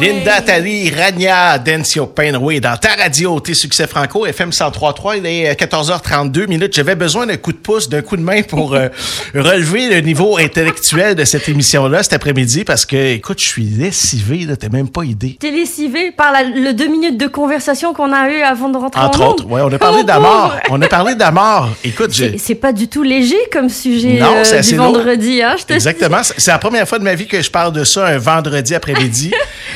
Linda 0.00 0.40
Tali, 0.40 0.90
Rania, 0.90 1.58
Dencio 1.58 2.06
Painway 2.06 2.60
dans 2.60 2.76
ta 2.76 2.94
radio, 2.94 3.38
tes 3.40 3.54
succès 3.54 3.86
franco, 3.86 4.24
FM 4.26 4.50
103.3. 4.50 5.18
Il 5.18 5.26
est 5.26 5.52
14h32 5.60 6.46
minutes. 6.48 6.74
J'avais 6.74 6.94
besoin 6.94 7.26
d'un 7.26 7.36
coup 7.36 7.52
de 7.52 7.58
pouce, 7.58 7.88
d'un 7.88 8.02
coup 8.02 8.16
de 8.16 8.22
main 8.22 8.42
pour 8.42 8.74
euh, 8.74 8.88
relever 9.34 9.88
le 9.88 10.00
niveau 10.00 10.38
intellectuel 10.38 11.14
de 11.14 11.24
cette 11.24 11.48
émission-là 11.48 12.02
cet 12.02 12.14
après-midi 12.14 12.64
parce 12.64 12.86
que, 12.86 13.14
écoute, 13.14 13.40
je 13.40 13.46
suis 13.46 13.64
lessivé, 13.64 14.46
là, 14.46 14.56
t'as 14.56 14.68
même 14.68 14.88
pas 14.88 15.04
idée. 15.04 15.36
T'es 15.38 15.50
lessivé 15.50 16.12
par 16.12 16.32
la, 16.32 16.42
le 16.44 16.72
deux 16.72 16.88
minutes 16.88 17.18
de 17.18 17.26
conversation 17.26 17.92
qu'on 17.92 18.12
a 18.12 18.30
eu 18.30 18.40
avant 18.40 18.68
de 18.68 18.78
rentrer 18.78 19.00
Entre 19.00 19.20
en 19.22 19.28
autres, 19.30 19.46
ouais, 19.46 19.60
on 19.62 19.72
a 19.72 19.78
parlé 19.78 20.02
Oh, 20.02 20.12
pauvre. 20.12 20.56
On 20.70 20.82
a 20.82 20.88
parlé 20.88 21.14
d'amour. 21.14 21.68
Écoute. 21.84 22.12
C'est- 22.12 22.54
pas 22.60 22.72
du 22.72 22.88
tout 22.88 23.02
léger 23.02 23.38
comme 23.52 23.70
sujet 23.70 24.18
Non, 24.20 24.34
euh, 24.36 24.60
du 24.60 24.74
vendredi, 24.76 25.40
hein, 25.42 25.54
je 25.58 25.64
te 25.64 25.72
Exactement. 25.72 26.22
C'est 26.22 26.38
c'est 26.38 26.50
la 26.50 26.58
première 26.58 26.86
fois 26.86 26.98
de 26.98 27.04
ma 27.04 27.14
vie 27.14 27.26
que 27.26 27.40
je 27.40 27.50
parle 27.50 27.72
de 27.72 27.84
ça 27.84 28.06
un 28.06 28.18
vendredi 28.18 28.74
après-midi 28.74 29.32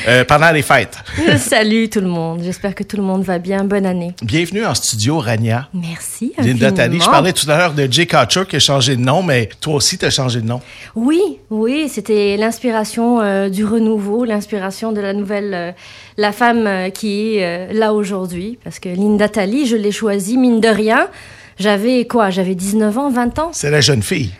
euh, 0.07 0.14
pendant 0.23 0.51
les 0.51 0.61
fêtes. 0.61 0.97
Salut 1.37 1.89
tout 1.89 1.99
le 1.99 2.07
monde, 2.07 2.41
j'espère 2.43 2.73
que 2.75 2.83
tout 2.83 2.97
le 2.97 3.03
monde 3.03 3.23
va 3.23 3.39
bien, 3.39 3.63
bonne 3.63 3.85
année. 3.85 4.13
Bienvenue 4.21 4.65
en 4.65 4.73
studio, 4.75 5.19
Rania. 5.19 5.67
Merci. 5.73 6.33
Linda 6.37 6.71
Tali, 6.71 6.99
je 7.01 7.05
parlais 7.09 7.33
tout 7.33 7.49
à 7.49 7.57
l'heure 7.57 7.73
de 7.73 7.87
Jay 7.91 8.05
Coucher 8.07 8.43
qui 8.47 8.55
a 8.55 8.59
changé 8.59 8.95
de 8.95 9.01
nom, 9.01 9.23
mais 9.23 9.49
toi 9.59 9.75
aussi, 9.75 9.97
tu 9.97 10.05
as 10.05 10.09
changé 10.09 10.41
de 10.41 10.45
nom. 10.47 10.61
Oui, 10.95 11.19
oui, 11.49 11.89
c'était 11.89 12.37
l'inspiration 12.37 13.19
euh, 13.21 13.49
du 13.49 13.65
renouveau, 13.65 14.23
l'inspiration 14.25 14.91
de 14.91 15.01
la 15.01 15.13
nouvelle, 15.13 15.53
euh, 15.53 15.71
la 16.17 16.31
femme 16.31 16.65
euh, 16.67 16.89
qui 16.89 17.37
est 17.37 17.43
euh, 17.43 17.73
là 17.73 17.93
aujourd'hui. 17.93 18.57
Parce 18.63 18.79
que 18.79 18.89
Linda 18.89 19.27
Tali, 19.27 19.65
je 19.65 19.75
l'ai 19.75 19.91
choisie, 19.91 20.37
mine 20.37 20.59
de 20.61 20.67
rien. 20.69 21.09
J'avais 21.59 22.05
quoi? 22.05 22.29
J'avais 22.29 22.55
19 22.55 22.97
ans, 22.97 23.09
20 23.09 23.39
ans? 23.39 23.49
C'est 23.53 23.71
la 23.71 23.81
jeune 23.81 24.03
fille, 24.03 24.31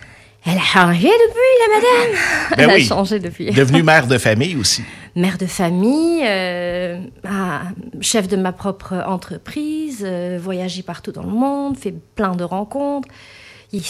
Elle 0.46 0.58
a 0.58 0.62
changé 0.62 1.08
depuis, 1.08 1.52
la 1.60 1.76
madame 1.76 2.18
Ben 2.58 2.70
Elle 2.70 2.76
oui. 2.76 2.84
a 2.86 2.88
changé 2.88 3.20
depuis. 3.20 3.52
devenue 3.52 3.84
mère 3.92 4.08
de 4.08 4.18
famille 4.18 4.56
aussi. 4.58 4.84
Mère 5.16 5.38
de 5.38 5.46
famille, 5.46 6.22
euh, 6.26 7.00
ah, 7.24 7.62
chef 8.02 8.28
de 8.28 8.36
ma 8.36 8.52
propre 8.52 9.02
entreprise, 9.08 10.04
euh, 10.06 10.38
voyagé 10.42 10.82
partout 10.84 11.14
dans 11.14 11.24
le 11.24 11.30
monde, 11.32 11.78
fait 11.78 11.94
plein 12.16 12.36
de 12.36 12.44
rencontres. 12.44 13.08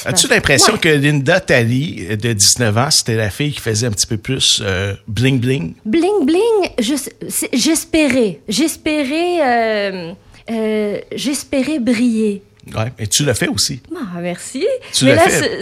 As-tu 0.05 0.27
l'impression 0.27 0.73
Ouais. 0.73 0.79
que 0.79 0.89
Linda 0.89 1.39
Tali, 1.39 2.05
de 2.15 2.33
19 2.33 2.77
ans, 2.77 2.91
c'était 2.91 3.15
la 3.15 3.29
fille 3.29 3.51
qui 3.51 3.59
faisait 3.59 3.87
un 3.87 3.91
petit 3.91 4.07
peu 4.07 4.17
plus 4.17 4.61
euh, 4.63 4.93
bling-bling? 5.11 5.73
Bling? 5.85 6.25
Bling, 6.25 6.69
je- 6.79 6.95
c'est- 7.27 7.49
j'espérais, 7.53 8.39
j'espérais, 8.47 9.41
euh, 9.41 10.13
euh, 10.51 10.97
j'espérais 11.15 11.79
briller. 11.79 12.41
Ouais, 12.75 12.91
et 12.97 13.05
tu 13.07 13.23
l'as 13.23 13.35
fait 13.35 13.47
aussi. 13.47 13.79
Ah, 13.95 14.19
merci. 14.21 14.65
Tu 14.91 15.05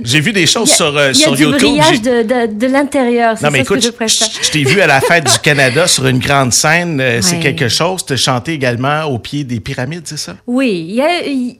J'ai 0.03 0.19
vu 0.21 0.31
des 0.31 0.45
choses 0.45 0.71
a- 0.71 0.75
sur, 0.75 0.97
euh, 0.97 1.11
il 1.13 1.19
y 1.19 1.21
a 1.21 1.25
sur 1.25 1.35
du 1.35 1.43
YouTube. 1.43 1.59
brillage 1.59 2.01
de, 2.01 2.21
de, 2.23 2.53
de 2.53 2.67
l'intérieur, 2.67 3.35
Non, 3.43 3.49
mais 3.51 3.59
ça 3.59 3.63
ce 3.65 3.69
que 3.69 3.73
écoute, 3.73 3.81
je 3.81 3.87
je, 3.87 3.91
préfère. 3.91 4.27
je 4.41 4.49
t'ai 4.51 4.63
vu 4.63 4.79
à 4.79 4.87
la 4.87 5.01
fête 5.01 5.25
du 5.25 5.39
Canada 5.39 5.85
sur 5.95 6.07
une 6.07 6.19
grande 6.19 6.53
scène. 6.53 7.01
euh, 7.01 7.21
C'est 7.21 7.39
quelque 7.39 7.67
chose. 7.67 8.05
Tu 8.05 8.15
chanté 8.15 8.53
également 8.53 9.03
au 9.05 9.19
pied 9.19 9.43
des 9.43 9.59
pyramides, 9.59 10.03
c'est 10.05 10.17
ça? 10.17 10.35
Oui, 10.47 10.97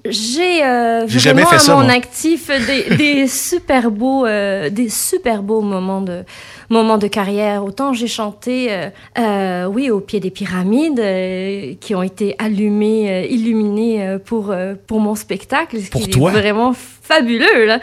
j'ai 0.10 0.64
euh, 0.64 1.06
vraiment 1.08 1.46
fait 1.46 1.60
ça, 1.60 1.74
à 1.74 1.76
mon 1.78 1.84
moi. 1.84 1.94
actif 1.94 2.50
des, 2.90 2.96
des 2.96 3.28
super 3.28 3.92
beaux, 3.92 4.26
euh, 4.26 4.70
des 4.70 4.88
super 4.90 5.44
beaux 5.44 5.62
moments 5.62 6.02
de 6.02 6.24
moments 6.70 6.98
de 6.98 7.08
carrière. 7.08 7.64
Autant 7.66 7.94
j'ai 7.94 8.08
chanté, 8.08 8.68
euh, 8.72 8.90
euh, 9.20 9.66
oui, 9.66 9.90
au 9.92 10.00
pied 10.00 10.20
des 10.20 10.32
pyramides 10.32 11.00
euh, 11.00 11.74
qui 11.80 11.94
ont 11.96 12.02
été 12.04 12.36
allumées, 12.40 13.12
euh, 13.12 13.26
illuminées 13.30 14.02
euh, 14.08 14.20
pour 14.20 14.52
euh, 14.52 14.74
pour 14.88 15.00
mon 15.00 15.16
spectacle, 15.16 15.33
ce 15.42 15.90
Pour 15.90 16.02
qui 16.02 16.10
toi. 16.10 16.32
est 16.32 16.34
vraiment 16.34 16.74
fabuleux. 16.74 17.66
Là. 17.66 17.80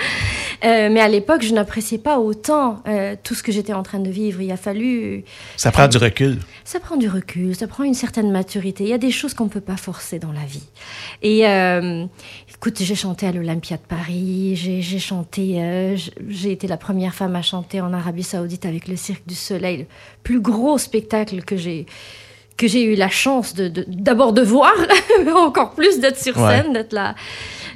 Euh, 0.65 0.89
mais 0.91 1.01
à 1.01 1.09
l'époque, 1.09 1.43
je 1.43 1.53
n'appréciais 1.55 1.99
pas 1.99 2.19
autant 2.19 2.83
euh, 2.87 3.17
tout 3.23 3.35
ce 3.35 3.43
que 3.43 3.51
j'étais 3.53 3.73
en 3.73 3.83
train 3.83 3.99
de 3.99 4.11
vivre. 4.11 4.41
Il 4.43 4.51
a 4.51 4.57
fallu 4.57 5.25
Ça 5.57 5.71
prend 5.71 5.89
du 5.89 5.97
recul. 5.97 6.39
ça 6.65 6.81
prend 6.81 6.97
du 6.97 7.09
recul, 7.09 7.55
ça 7.55 7.67
prend 7.67 7.85
une 7.85 7.95
certaine 7.95 8.31
maturité. 8.31 8.85
Il 8.85 8.91
y 8.91 8.95
a 8.95 8.99
des 8.99 9.11
choses 9.11 9.35
qu'on 9.35 9.45
ne 9.45 9.51
peut 9.51 9.61
pas 9.61 9.77
forcer 9.77 10.19
dans 10.19 10.33
la 10.33 10.45
vie. 10.45 10.67
Et 11.23 11.47
euh, 11.47 12.05
écoute, 12.51 12.79
j'ai 12.81 12.95
chanté 12.95 13.27
à 13.27 13.33
l'Olympia 13.33 13.77
de 13.77 13.83
Paris, 13.83 14.55
j'ai 14.57 14.99
chanté, 14.99 15.97
j'ai 16.29 16.53
été 16.53 16.67
la 16.67 16.77
première 16.77 17.15
femme 17.15 17.37
à 17.37 17.43
chanter 17.43 17.81
en 17.81 17.93
Arabie 17.93 18.23
Saoudite 18.23 18.67
avec 18.67 18.89
le 18.89 18.97
Cirque 18.97 19.27
du 19.27 19.35
Soleil, 19.35 19.79
le 19.79 19.87
plus 20.23 20.41
gros 20.41 20.77
spectacle 20.79 21.43
que 21.43 21.57
j'ai 21.57 21.87
que 22.61 22.69
j'ai 22.69 22.83
eu 22.85 22.95
la 22.95 23.09
chance 23.09 23.55
de 23.55 23.69
d'abord 23.89 24.35
de, 24.35 24.43
voir, 24.43 24.75
mais 25.25 25.33
encore 25.49 25.71
plus 25.71 25.99
d'être 25.99 26.19
sur 26.19 26.37
Ouais. 26.37 26.63
scène, 26.63 26.75
d'être 26.75 26.93
la, 26.93 27.15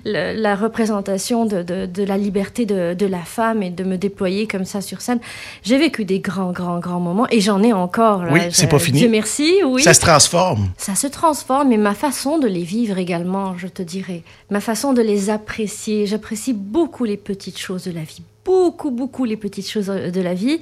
la, 0.04 0.34
la 0.34 0.54
représentation 0.54 1.46
de, 1.46 1.62
de, 1.62 1.86
de 1.86 2.02
la 2.02 2.18
liberté 2.18 2.66
de, 2.66 3.06
la 3.06 3.20
femme 3.20 3.62
et 3.62 3.70
de 3.70 3.82
me 3.82 3.96
déployer 3.96 4.46
comme 4.46 4.66
ça 4.66 4.82
sur 4.82 5.00
scène. 5.00 5.20
J'ai 5.62 5.78
vécu 5.78 6.04
des 6.04 6.20
grands, 6.20 6.52
grands, 6.52 6.78
grands 6.80 7.00
moments 7.00 7.26
et 7.30 7.40
j'en 7.40 7.62
ai 7.62 7.72
encore. 7.72 8.24
là. 8.24 8.32
Oui, 8.32 8.40
c'est 8.50 8.66
pas 8.68 8.78
fini. 8.78 8.98
Dieu 9.00 9.08
merci, 9.08 9.62
oui. 9.64 9.82
Ça 9.82 9.94
se 9.94 10.00
transforme. 10.00 10.68
Ça 10.76 10.94
se 10.94 11.06
transforme 11.06 11.72
et 11.72 11.78
ma 11.78 11.94
façon 11.94 12.38
de 12.38 12.46
les 12.46 12.62
vivre 12.62 12.98
également, 12.98 13.56
je 13.56 13.68
te 13.68 13.82
dirais. 13.82 14.22
Ma 14.50 14.60
façon 14.60 14.92
de 14.92 15.00
les 15.00 15.30
apprécier. 15.30 16.06
J'apprécie 16.06 16.52
beaucoup 16.52 17.04
les 17.04 17.16
petites 17.16 17.58
choses 17.58 17.84
de 17.84 17.92
la 17.92 18.02
vie. 18.02 18.22
Beaucoup, 18.44 18.90
beaucoup 18.90 19.24
les 19.24 19.38
petites 19.38 19.70
choses 19.70 19.88
euh, 19.88 20.10
de 20.10 20.20
la 20.20 20.34
vie. 20.34 20.60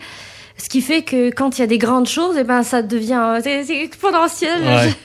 Ce 0.62 0.68
qui 0.68 0.80
fait 0.80 1.02
que 1.02 1.30
quand 1.30 1.58
il 1.58 1.62
y 1.62 1.64
a 1.64 1.66
des 1.66 1.78
grandes 1.78 2.06
choses, 2.08 2.36
eh 2.38 2.44
ben, 2.44 2.62
ça 2.62 2.82
devient 2.82 3.40
c'est 3.42 3.82
exponentiel. 3.82 4.62
Ouais. 4.62 4.92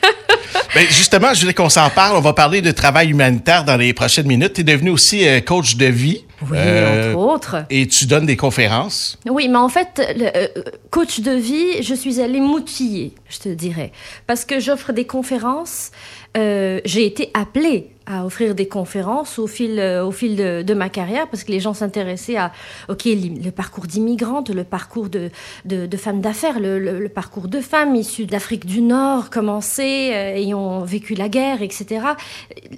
Ben, 0.76 0.86
justement, 0.90 1.34
je 1.34 1.42
voulais 1.42 1.54
qu'on 1.54 1.70
s'en 1.70 1.90
parle. 1.90 2.16
On 2.18 2.22
va 2.22 2.34
parler 2.34 2.62
de 2.62 2.72
travail 2.72 3.10
humanitaire 3.10 3.64
dans 3.64 3.78
les 3.78 3.94
prochaines 3.94 4.28
minutes. 4.28 4.54
Tu 4.54 4.62
es 4.62 4.64
devenu 4.64 4.90
aussi 4.92 5.28
euh, 5.28 5.40
coach 5.40 5.76
de 5.78 5.86
vie. 5.86 6.26
Oui, 6.44 6.58
Euh, 6.58 7.14
entre 7.14 7.20
autres. 7.20 7.56
Et 7.70 7.88
tu 7.88 8.06
donnes 8.06 8.26
des 8.26 8.36
conférences. 8.38 9.18
Oui, 9.28 9.48
mais 9.48 9.58
en 9.58 9.70
fait, 9.70 10.02
le, 10.16 10.26
euh, 10.36 10.48
coach 10.92 11.22
de 11.22 11.32
vie, 11.32 11.82
je 11.82 11.96
suis 11.96 12.22
allée 12.22 12.40
m'outiller, 12.42 13.14
je 13.30 13.40
te 13.40 13.50
dirais. 13.50 13.92
Parce 14.28 14.46
que 14.46 14.60
j'offre 14.60 14.92
des 14.94 15.06
conférences. 15.06 15.92
euh, 16.38 16.80
j'ai 16.86 17.06
été 17.06 17.32
appelée 17.34 17.90
à 18.08 18.26
offrir 18.26 18.56
des 18.56 18.68
conférences 18.68 19.38
au 19.38 19.48
fil, 19.48 19.80
euh, 19.80 20.06
au 20.06 20.12
fil 20.12 20.36
de, 20.38 20.74
ma 20.74 20.90
carrière 20.90 21.28
parce 21.28 21.44
que 21.44 21.52
les 21.52 21.60
gens 21.60 21.74
s'intéressaient 21.74 22.38
à 22.38 22.52
ok 22.90 23.06
le 23.06 23.50
parcours 23.50 23.86
d'immigrante, 23.86 24.50
le 24.50 24.64
parcours 24.64 25.10
de, 25.10 25.30
de, 25.66 25.98
femmes 25.98 26.22
d'affaires, 26.22 26.60
le, 26.60 27.08
parcours 27.08 27.48
de 27.48 27.60
femmes 27.60 27.96
issues 27.96 28.26
d'Afrique 28.26 28.66
du 28.66 28.82
Nord, 28.82 29.30
commencées, 29.30 30.12
euh, 30.14 30.36
ayant 30.36 30.82
vécu 30.82 31.16
la 31.16 31.30
guerre, 31.30 31.62
etc. 31.62 32.02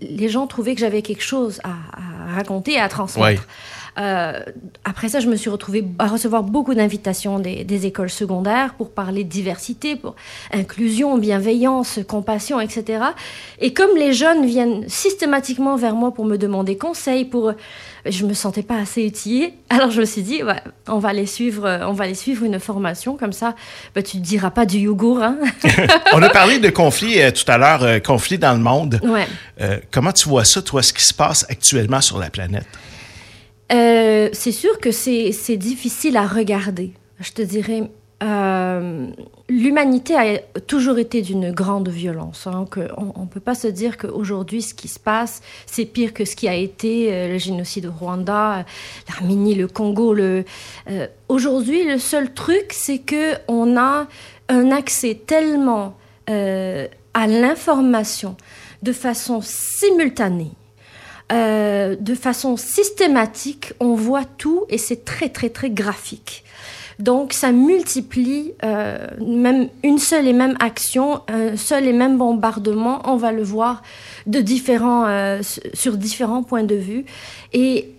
Les 0.01 0.29
gens 0.29 0.47
trouvaient 0.47 0.73
que 0.73 0.81
j'avais 0.81 1.01
quelque 1.01 1.23
chose 1.23 1.59
à, 1.63 2.33
raconter, 2.33 2.79
à 2.79 2.89
transmettre. 2.89 3.47
Euh, 3.97 4.39
après 4.83 5.09
ça, 5.09 5.19
je 5.19 5.27
me 5.27 5.35
suis 5.35 5.49
retrouvée 5.49 5.85
à 5.97 6.07
recevoir 6.07 6.43
beaucoup 6.43 6.73
d'invitations 6.73 7.39
des, 7.39 7.63
des 7.63 7.85
écoles 7.85 8.09
secondaires 8.09 8.73
pour 8.75 8.91
parler 8.91 9.23
de 9.23 9.29
diversité, 9.29 9.95
pour 9.95 10.15
inclusion, 10.53 11.17
bienveillance, 11.17 11.99
compassion, 12.07 12.59
etc. 12.59 13.03
Et 13.59 13.73
comme 13.73 13.95
les 13.97 14.13
jeunes 14.13 14.45
viennent 14.45 14.87
systématiquement 14.87 15.75
vers 15.75 15.95
moi 15.95 16.13
pour 16.13 16.25
me 16.25 16.37
demander 16.37 16.77
conseil, 16.77 17.25
pour, 17.25 17.53
je 18.05 18.25
me 18.25 18.33
sentais 18.33 18.63
pas 18.63 18.77
assez 18.77 19.05
outillée. 19.05 19.53
Alors 19.69 19.91
je 19.91 20.01
me 20.01 20.05
suis 20.05 20.21
dit, 20.21 20.41
on 20.87 20.99
va 20.99 21.13
les 21.13 21.25
suivre, 21.25 21.79
on 21.83 21.93
va 21.93 22.07
les 22.07 22.15
suivre 22.15 22.45
une 22.45 22.59
formation 22.59 23.17
comme 23.17 23.33
ça. 23.33 23.55
Bah, 23.95 24.01
tu 24.01 24.17
ne 24.17 24.21
diras 24.21 24.51
pas 24.51 24.65
du 24.65 24.79
yogourt, 24.79 25.21
hein 25.21 25.37
On 26.13 26.21
a 26.21 26.29
parlé 26.29 26.59
de 26.59 26.69
conflits 26.69 27.21
euh, 27.21 27.31
tout 27.31 27.49
à 27.51 27.57
l'heure, 27.57 27.83
euh, 27.83 27.99
conflits 27.99 28.37
dans 28.37 28.53
le 28.53 28.59
monde. 28.59 28.99
Ouais. 29.03 29.27
Comment 29.91 30.13
tu 30.13 30.29
vois 30.29 30.45
ça, 30.45 30.61
toi, 30.61 30.81
ce 30.81 30.93
qui 30.93 31.03
se 31.03 31.13
passe 31.13 31.45
actuellement 31.49 32.01
sur 32.01 32.17
la 32.17 32.29
planète? 32.29 32.65
Euh, 33.71 34.29
c'est 34.33 34.51
sûr 34.51 34.79
que 34.79 34.91
c'est 34.91 35.57
difficile 35.57 36.17
à 36.17 36.27
regarder. 36.27 36.93
Je 37.19 37.31
te 37.31 37.41
dirais, 37.41 37.89
euh, 38.21 39.07
l'humanité 39.47 40.15
a 40.15 40.39
toujours 40.67 40.99
été 40.99 41.21
d'une 41.21 41.51
grande 41.51 41.87
violence. 41.87 42.47
hein, 42.47 42.65
on 42.97 43.21
ne 43.21 43.27
peut 43.27 43.39
pas 43.39 43.55
se 43.55 43.67
dire 43.67 43.97
qu'aujourd'hui, 43.97 44.61
ce 44.61 44.73
qui 44.73 44.87
se 44.87 44.99
passe, 44.99 45.41
c'est 45.65 45.85
pire 45.85 46.13
que 46.13 46.25
ce 46.25 46.35
qui 46.35 46.47
a 46.47 46.55
été 46.55 47.13
euh, 47.13 47.27
le 47.29 47.37
génocide 47.37 47.85
au 47.85 47.91
Rwanda, 47.91 48.65
l'Arménie, 49.07 49.55
le 49.55 49.67
Congo. 49.67 50.13
Le, 50.13 50.43
euh, 50.89 51.07
aujourd'hui, 51.29 51.85
le 51.85 51.97
seul 51.97 52.33
truc, 52.33 52.67
c'est 52.71 52.99
que 52.99 53.35
on 53.47 53.77
a 53.77 54.07
un 54.49 54.71
accès 54.71 55.15
tellement 55.25 55.95
à 56.27 57.25
l'information 57.25 58.37
de 58.83 58.93
façon 58.93 59.41
simultanée 59.41 60.51
euh, 61.31 61.95
de 61.99 62.15
façon 62.15 62.57
systématique, 62.57 63.73
on 63.79 63.93
voit 63.93 64.25
tout 64.25 64.65
et 64.69 64.79
c'est 64.79 65.05
très 65.05 65.29
très 65.29 65.49
très 65.49 65.69
graphique. 65.69 66.43
Donc 66.97 67.33
ça 67.33 67.51
multiplie 67.51 68.53
euh, 68.63 68.97
même 69.25 69.69
une 69.83 69.99
seule 69.99 70.27
et 70.27 70.33
même 70.33 70.57
action, 70.59 71.21
un 71.27 71.55
seul 71.55 71.87
et 71.87 71.93
même 71.93 72.17
bombardement, 72.17 73.01
on 73.05 73.15
va 73.15 73.31
le 73.31 73.43
voir 73.43 73.83
de 74.25 74.41
différents, 74.41 75.05
euh, 75.05 75.41
sur 75.73 75.97
différents 75.97 76.43
points 76.43 76.63
de 76.63 76.75
vue. 76.75 77.05
Et 77.53 77.91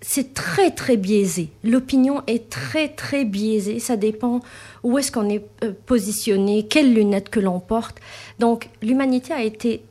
c'est 0.00 0.32
très 0.32 0.70
très 0.70 0.96
biaisé. 0.96 1.50
L'opinion 1.64 2.22
est 2.28 2.48
très 2.48 2.88
très 2.88 3.24
biaisée. 3.24 3.80
Ça 3.80 3.96
dépend 3.96 4.40
où 4.84 4.96
est-ce 4.96 5.10
qu'on 5.10 5.28
est 5.28 5.44
positionné, 5.86 6.66
quelles 6.66 6.94
lunettes 6.94 7.28
que 7.30 7.40
l'on 7.40 7.58
porte. 7.58 7.96
Donc 8.38 8.68
l'humanité 8.80 9.34
a 9.34 9.42
été 9.42 9.82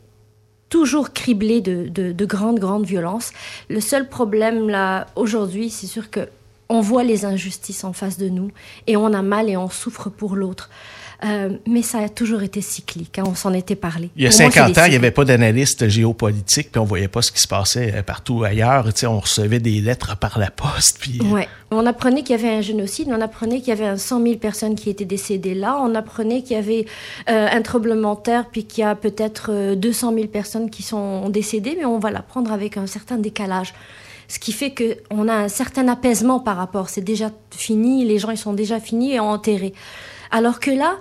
toujours 0.76 1.14
de, 1.62 1.88
de 1.88 2.26
grandes, 2.26 2.60
grandes 2.60 2.86
violences. 2.86 3.32
Le 3.70 3.80
seul 3.80 4.10
problème, 4.10 4.68
là, 4.70 5.08
aujourd'hui, 5.16 5.70
c'est 5.70 5.88
sûr 5.88 6.10
que 6.10 6.28
on 6.68 6.82
voit 6.82 7.06
les 7.06 7.24
injustices 7.24 7.86
en 7.86 7.94
face 7.94 8.18
de 8.18 8.28
nous 8.28 8.52
et 8.86 8.98
on 8.98 9.14
a 9.14 9.22
mal 9.22 9.50
et 9.50 9.56
on 9.56 9.70
souffre 9.70 10.10
pour 10.10 10.36
l'autre. 10.36 10.70
Euh, 11.26 11.50
mais 11.68 11.82
ça 11.82 12.00
a 12.00 12.10
toujours 12.10 12.44
été 12.44 12.62
cyclique, 12.62 13.18
hein, 13.18 13.24
on 13.26 13.36
s'en 13.36 13.54
était 13.54 13.76
parlé. 13.76 14.10
Il 14.16 14.24
y 14.24 14.28
a 14.28 14.32
50 14.32 14.78
ans, 14.78 14.86
il 14.86 14.92
n'y 14.92 14.96
avait 14.96 15.12
pas 15.12 15.26
d'analyste 15.26 15.88
géopolitique, 15.88 16.72
puis 16.72 16.80
on 16.80 16.86
voyait 16.86 17.08
pas 17.08 17.22
ce 17.22 17.32
qui 17.32 17.40
se 17.40 17.48
passait 17.48 17.94
euh, 17.96 18.04
partout 18.04 18.44
ailleurs. 18.44 18.86
Tu 18.94 19.02
sais, 19.02 19.08
on 19.08 19.20
recevait 19.20 19.60
des 19.60 19.82
lettres 19.82 20.18
par 20.18 20.38
la 20.38 20.52
poste. 20.52 21.00
Puis... 21.00 21.20
Euh, 21.22 21.34
ouais. 21.34 21.48
On 21.72 21.86
apprenait 21.88 22.22
qu'il 22.22 22.36
y 22.36 22.40
avait 22.40 22.56
un 22.56 22.62
génocide, 22.62 23.08
on 23.10 23.22
apprenait 23.22 23.60
qu'il 23.60 23.70
y 23.70 23.72
avait 23.72 23.98
100 23.98 24.22
000 24.22 24.36
personnes 24.36 24.76
qui 24.76 24.90
étaient 24.90 25.04
décédées 25.06 25.56
là, 25.56 25.78
on 25.82 25.96
apprenait 25.96 26.44
qu'il 26.44 26.56
y 26.56 26.60
avait 26.60 26.86
un 27.28 27.62
tremblement 27.64 28.16
de 28.16 28.22
terre, 28.22 28.46
puis 28.52 28.66
qu'il 28.66 28.84
y 28.84 28.86
a 28.86 28.96
peut-être 28.96 29.74
200 29.76 30.14
000 30.14 30.28
personnes 30.28 30.70
qui 30.70 30.84
sont 30.84 31.28
décédées, 31.30 31.76
mais 31.78 31.86
on 31.86 32.00
va 32.00 32.12
l'apprendre 32.12 32.52
avec 32.52 32.78
un 32.78 32.88
certain 32.88 33.18
décalage 33.18 33.74
ce 34.28 34.40
qui 34.40 34.52
fait 34.52 34.74
qu'on 34.74 35.28
a 35.28 35.34
un 35.34 35.48
certain 35.48 35.88
apaisement 35.88 36.40
par 36.40 36.58
rapport. 36.58 36.90
C'est 36.90 37.04
déjà 37.04 37.32
fini, 37.52 38.06
les 38.06 38.18
gens 38.18 38.32
ils 38.32 38.38
sont 38.38 38.54
déjà 38.54 38.80
finis 38.80 39.14
et 39.14 39.20
enterrés. 39.20 39.74
Alors 40.32 40.60
que 40.60 40.72
là, 40.72 40.96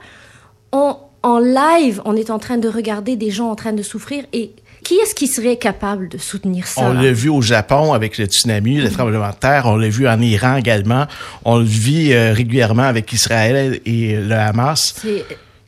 en 0.72 1.38
live, 1.38 2.02
on 2.04 2.16
est 2.16 2.30
en 2.30 2.38
train 2.38 2.58
de 2.58 2.68
regarder 2.68 3.16
des 3.16 3.30
gens 3.30 3.50
en 3.50 3.56
train 3.56 3.72
de 3.72 3.82
souffrir 3.82 4.24
et 4.32 4.52
qui 4.84 4.94
est-ce 4.96 5.14
qui 5.14 5.26
serait 5.26 5.56
capable 5.56 6.08
de 6.08 6.18
soutenir 6.18 6.66
ça? 6.66 6.82
On 6.82 6.92
l'a 6.92 7.12
vu 7.12 7.30
au 7.30 7.40
Japon 7.40 7.94
avec 7.94 8.18
le 8.18 8.26
tsunami, 8.26 8.76
le 8.76 8.90
tremblement 8.90 9.30
de 9.30 9.34
terre. 9.34 9.64
On 9.66 9.76
l'a 9.76 9.88
vu 9.88 10.06
en 10.06 10.20
Iran 10.20 10.56
également. 10.56 11.06
On 11.44 11.58
le 11.58 11.64
vit 11.64 12.12
euh, 12.12 12.34
régulièrement 12.34 12.82
avec 12.82 13.12
Israël 13.12 13.80
et 13.86 14.16
le 14.16 14.34
Hamas. 14.34 14.94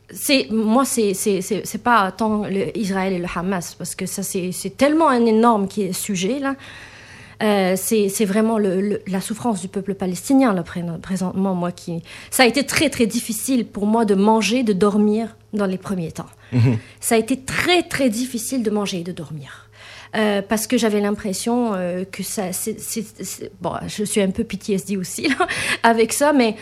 C'est 0.09 0.47
moi, 0.51 0.85
c'est 0.85 1.13
c'est 1.13 1.83
pas 1.83 2.11
tant 2.11 2.43
Israël 2.75 3.13
et 3.13 3.17
le 3.17 3.27
Hamas 3.35 3.75
parce 3.75 3.95
que 3.95 4.05
ça 4.05 4.21
c'est 4.23 4.77
tellement 4.77 5.09
un 5.09 5.25
énorme 5.25 5.67
sujet 5.91 6.39
là. 6.39 6.55
Euh, 7.43 7.75
c'est 7.77 8.25
vraiment 8.25 8.57
le, 8.57 9.01
la 9.07 9.21
souffrance 9.21 9.61
du 9.61 9.67
peuple 9.67 9.93
palestinien, 9.93 10.53
là, 10.53 10.63
présentement, 10.63 11.53
moi, 11.53 11.71
qui... 11.71 12.01
Ça 12.31 12.43
a 12.43 12.45
été 12.45 12.65
très, 12.65 12.89
très 12.89 13.05
difficile 13.05 13.65
pour 13.65 13.85
moi 13.85 14.05
de 14.05 14.15
manger, 14.15 14.63
de 14.63 14.73
dormir 14.73 15.35
dans 15.53 15.65
les 15.65 15.77
premiers 15.77 16.11
temps. 16.11 16.29
Mhm. 16.51 16.77
Ça 16.99 17.15
a 17.15 17.17
été 17.17 17.37
très, 17.37 17.83
très 17.83 18.09
difficile 18.09 18.63
de 18.63 18.71
manger 18.71 18.99
et 18.99 19.03
de 19.03 19.11
dormir. 19.11 19.69
Euh, 20.15 20.41
parce 20.41 20.67
que 20.67 20.77
j'avais 20.77 21.01
l'impression 21.01 21.73
euh, 21.75 22.05
que 22.05 22.23
ça... 22.23 22.45
bon, 23.61 23.73
je 23.87 24.03
suis 24.03 24.21
un 24.21 24.31
peu 24.31 24.43
PTSD 24.43 24.97
aussi 24.97 25.27
là, 25.27 25.47
avec 25.83 26.13
ça, 26.13 26.33
mais 26.33 26.55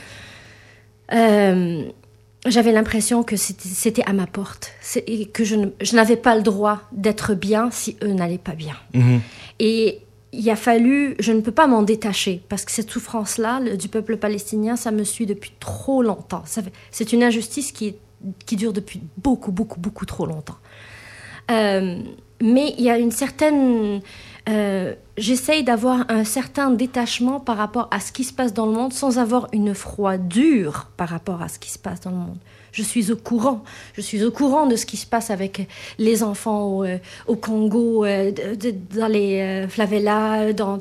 j'avais 2.46 2.72
l'impression 2.72 3.24
que 3.24 3.38
c'était 3.38 4.04
à 4.04 4.14
ma 4.14 4.28
porte 4.28 4.72
et 5.08 5.28
que 5.28 5.44
je 5.46 5.96
n'avais 5.96 6.18
pas 6.18 6.36
le 6.36 6.42
droit 6.42 6.82
d'être 6.92 7.34
bien 7.34 7.70
si 7.72 7.98
eux 8.04 8.12
n'allaient 8.12 8.38
pas 8.38 8.56
bien. 8.56 8.76
Mhm. 8.94 9.22
Et 9.60 10.02
il 10.36 10.50
a 10.50 10.56
fallu, 10.56 11.16
je 11.20 11.32
ne 11.32 11.42
peux 11.42 11.52
pas 11.52 11.68
m'en 11.68 11.82
détacher 11.82 12.42
parce 12.50 12.66
que 12.66 12.72
cette 12.72 12.92
souffrance-là 12.92 13.76
du 13.76 13.88
peuple 13.88 14.18
palestinien, 14.18 14.76
ça 14.76 14.92
me 14.92 15.04
suit 15.04 15.26
depuis 15.26 15.52
trop 15.60 16.02
longtemps. 16.02 16.44
C'est 16.92 17.14
une 17.14 17.24
injustice 17.24 17.72
qui, 17.72 17.96
dure 18.52 18.74
depuis 18.74 19.02
beaucoup, 19.18 19.52
beaucoup, 19.52 19.80
beaucoup 19.80 20.06
trop 20.06 20.26
longtemps. 20.26 20.58
Euh, 21.52 22.00
mais 22.42 22.74
il 22.78 22.84
y 22.84 22.90
a 22.90 22.98
une 22.98 23.12
certaine... 23.12 24.02
Euh, 24.48 24.94
j'essaye 25.18 25.64
d'avoir 25.64 26.06
un 26.10 26.24
certain 26.24 26.70
détachement 26.70 27.40
par 27.40 27.58
rapport 27.58 27.88
à 27.90 28.00
ce 28.00 28.12
qui 28.12 28.24
se 28.24 28.34
passe 28.34 28.54
dans 28.54 28.68
le 28.68 28.74
monde 28.74 28.94
sans 28.94 29.18
avoir 29.18 29.48
une 29.54 29.74
froidure 29.74 30.92
par 30.98 31.10
rapport 31.10 31.42
à 31.42 31.48
ce 31.48 31.58
qui 31.58 31.72
se 31.72 31.80
passe 31.80 32.02
dans 32.02 32.12
le 32.12 32.18
monde 32.18 32.38
je 32.76 32.84
suis 32.84 33.10
au 33.10 33.16
courant. 33.16 33.64
Je 33.94 34.02
suis 34.02 34.24
au 34.26 34.32
courant 34.32 34.66
de 34.66 34.76
ce 34.76 34.86
qui 34.86 34.98
se 34.98 35.06
passe 35.06 35.32
avec 35.32 35.66
les 35.98 36.24
enfants 36.24 36.80
au, 36.80 36.84
euh, 36.84 36.98
Congo, 37.42 38.04
euh, 38.04 38.34
dans 38.94 39.08
les 39.08 39.40
euh, 39.40 39.68
favelas, 39.70 40.52
dans, 40.52 40.80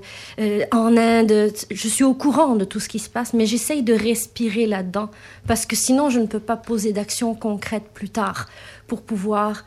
en 0.73 0.97
Inde. 0.97 1.53
Je 1.71 1.89
suis 1.89 2.03
au 2.03 2.15
courant 2.15 2.57
de 2.57 2.65
tout 2.65 2.81
ce 2.81 2.89
qui 2.89 2.99
se 2.99 3.09
passe, 3.09 3.33
mais 3.33 3.47
j'essaye 3.47 3.85
de 3.85 3.95
respirer 3.95 4.67
là-dedans 4.67 5.09
parce 5.47 5.67
que 5.67 5.77
sinon 5.77 6.11
je 6.11 6.19
ne 6.19 6.27
peux 6.27 6.41
pas 6.41 6.57
poser 6.57 6.93
d'action 6.93 7.33
concrète 7.35 7.85
plus 7.95 8.09
tard 8.09 8.49
pour 8.89 9.01
pouvoir 9.01 9.65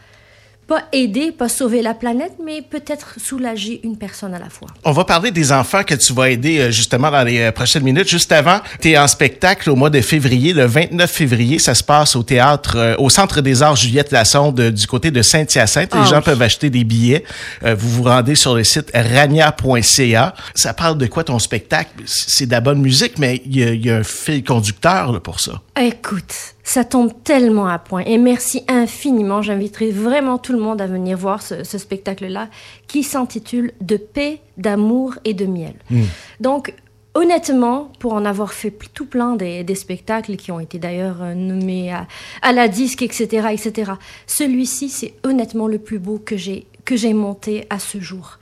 pas 0.68 0.84
aider, 0.92 1.32
pas 1.32 1.48
sauver 1.48 1.82
la 1.82 1.94
planète, 1.94 2.34
mais 2.44 2.62
peut-être 2.62 3.16
soulager 3.18 3.80
une 3.84 3.98
personne 3.98 4.34
à 4.34 4.40
la 4.40 4.50
fois. 4.50 4.68
On 4.84 4.92
va 4.92 5.06
parler 5.06 5.32
des 5.32 5.54
enfants 5.54 5.84
que 5.84 5.96
tu 5.96 6.14
vas 6.14 6.30
aider 6.30 6.60
euh, 6.60 6.72
justement 6.72 7.10
dans 7.10 7.24
les 7.24 7.40
euh, 7.40 7.52
prochaines 7.54 7.84
minutes. 7.84 8.10
Juste 8.10 8.34
avant, 8.34 8.60
tu 8.82 8.92
es 8.92 8.98
en 8.98 9.08
spectacle 9.08 9.70
au 9.70 9.78
mois 9.78 9.90
de 9.90 10.02
février, 10.02 10.52
le 10.52 10.66
29 10.66 11.10
février. 11.10 11.58
Ça 11.60 11.74
se 11.74 11.84
passe 11.84 12.18
au 12.18 12.24
théâtre, 12.24 12.76
euh, 12.76 12.96
au 12.98 13.10
Centre 13.10 13.40
des 13.40 13.64
Arts 13.64 13.78
Juliette 13.78 14.12
Lassonde 14.12 14.60
du 14.60 14.88
côté 14.88 15.10
de 15.10 15.22
Saint-Hyacinthe. 15.22 15.94
Les 15.94 16.02
ah 16.02 16.06
gens 16.06 16.22
peuvent 16.22 16.42
acheter 16.42 16.70
des 16.70 16.84
billets. 16.84 17.24
vous 17.64 17.90
vous 17.90 18.04
rendez 18.04 18.36
sur 18.36 18.54
le 18.54 18.64
site 18.66 18.92
rania.ca. 18.94 20.36
Ça 20.54 20.74
parle 20.74 20.98
de 20.98 21.08
quoi 21.08 21.24
ton 21.24 21.40
spectacle? 21.40 21.92
C'est 22.06 22.46
de 22.46 22.52
la 22.52 22.60
bonne 22.62 22.82
musique, 22.82 23.18
mais 23.18 23.42
il 23.46 23.56
y, 23.56 23.88
y, 23.88 23.90
a 23.90 23.98
un 23.98 24.04
fil 24.04 24.44
conducteur 24.44 25.14
là, 25.14 25.20
pour 25.20 25.40
ça. 25.40 25.62
Écoute, 25.80 26.34
ça 26.68 26.84
tombe 26.84 27.14
tellement 27.24 27.68
à 27.68 27.80
point. 27.80 28.04
Et 28.06 28.18
merci 28.18 28.66
infiniment. 28.68 29.42
J'inviterai 29.42 29.90
vraiment 29.90 30.38
tout 30.38 30.52
le 30.52 30.60
monde 30.60 30.82
à 30.82 30.86
venir 30.86 31.18
voir 31.18 31.42
ce, 31.42 31.64
spectacle-là 31.64 32.50
qui 32.88 33.04
s'intitule 33.04 33.72
De 33.80 33.96
paix, 33.96 34.42
d'amour 34.58 35.16
et 35.24 35.34
de 35.34 35.46
miel. 35.46 35.76
Hmm. 35.90 36.04
Donc, 36.42 36.74
honnêtement, 37.16 37.90
pour 38.00 38.12
en 38.14 38.26
avoir 38.26 38.52
fait 38.52 38.74
tout 38.94 39.06
plein 39.06 39.38
des, 39.38 39.64
spectacles 39.76 40.36
qui 40.36 40.52
ont 40.52 40.60
été 40.60 40.78
d'ailleurs 40.78 41.24
euh, 41.24 41.34
nommés 41.36 41.94
à, 42.42 42.52
la 42.52 42.68
disque, 42.68 43.02
etc., 43.02 43.48
etc., 43.54 43.94
celui-ci, 44.26 44.90
c'est 44.90 45.14
honnêtement 45.24 45.68
le 45.68 45.80
plus 45.80 46.00
beau 46.00 46.20
que 46.20 46.36
j'ai 46.36 46.68
que 46.84 46.98
j'ai 46.98 47.14
monté 47.14 47.66
à 47.70 47.80
ce 47.80 48.00
jour. 48.00 48.40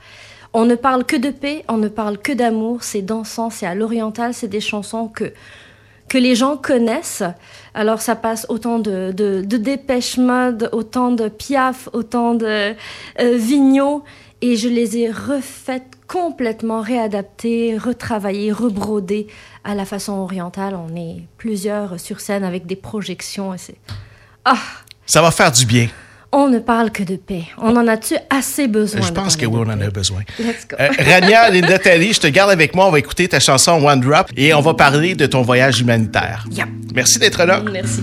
On 0.52 0.64
ne 0.64 0.74
parle 0.74 1.04
que 1.04 1.16
de 1.16 1.30
paix, 1.30 1.64
on 1.68 1.78
ne 1.78 1.88
parle 1.88 2.18
que 2.18 2.32
d'amour, 2.32 2.82
c'est 2.82 3.02
dansant, 3.02 3.50
c'est 3.50 3.66
à 3.66 3.74
l'oriental, 3.74 4.34
c'est 4.34 4.48
des 4.48 4.60
chansons 4.60 5.08
que 5.08 5.32
que 6.08 6.18
les 6.18 6.34
gens 6.34 6.56
connaissent. 6.56 7.24
Alors 7.74 8.00
ça 8.00 8.16
passe 8.16 8.46
autant 8.48 8.78
de, 8.78 9.12
de, 9.12 9.42
de 9.42 10.74
autant 10.74 11.12
de 11.12 11.28
Piaf, 11.28 11.88
autant 11.92 12.34
de 12.34 12.74
euh, 13.20 13.36
Vigneault, 13.36 14.04
et 14.42 14.56
je 14.56 14.68
les 14.68 14.98
ai 14.98 15.10
refaites 15.10 15.96
complètement 16.06 16.80
réadaptées, 16.80 17.76
retravaillées, 17.76 18.52
rebrodées 18.52 19.26
à 19.64 19.74
la 19.74 19.84
façon 19.84 20.12
orientale. 20.12 20.76
On 20.76 20.94
est 20.94 21.22
plusieurs 21.38 21.98
sur 21.98 22.20
scène 22.20 22.44
avec 22.44 22.66
des 22.66 22.76
projections. 22.76 23.54
Ah! 24.44 24.58
Ça 25.06 25.22
va 25.22 25.30
faire 25.30 25.52
du 25.52 25.66
bien 25.66 25.88
on 26.32 26.48
ne 26.48 26.58
parle 26.58 26.90
que 26.90 27.02
de 27.02 27.16
paix. 27.16 27.44
On 27.58 27.76
en 27.76 27.86
a-tu 27.86 28.14
assez 28.30 28.68
besoin? 28.68 29.00
Je 29.00 29.12
pense 29.12 29.36
que 29.36 29.46
oui, 29.46 29.58
on 29.58 29.70
en 29.70 29.80
a 29.80 29.90
besoin. 29.90 30.22
Let's 30.38 30.66
go. 30.68 30.76
Euh, 30.78 30.88
Rania 30.98 31.50
Linda 31.50 31.76
je 31.76 32.20
te 32.20 32.26
garde 32.26 32.50
avec 32.50 32.74
moi. 32.74 32.86
On 32.86 32.90
va 32.90 32.98
écouter 32.98 33.28
ta 33.28 33.40
chanson 33.40 33.72
One 33.72 34.00
Drop 34.00 34.26
et 34.36 34.52
on 34.54 34.60
va 34.60 34.74
parler 34.74 35.14
de 35.14 35.26
ton 35.26 35.42
voyage 35.42 35.80
humanitaire. 35.80 36.44
Yep. 36.50 36.68
Merci 36.94 37.18
d'être 37.18 37.44
là. 37.44 37.62
Merci. 37.72 38.02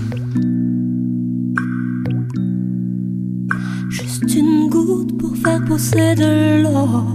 Juste 3.89 4.35
une 4.35 4.69
goutte 4.69 5.17
pour 5.19 5.35
faire 5.37 5.63
pousser 5.65 6.15
de 6.15 6.63
l'or. 6.63 7.05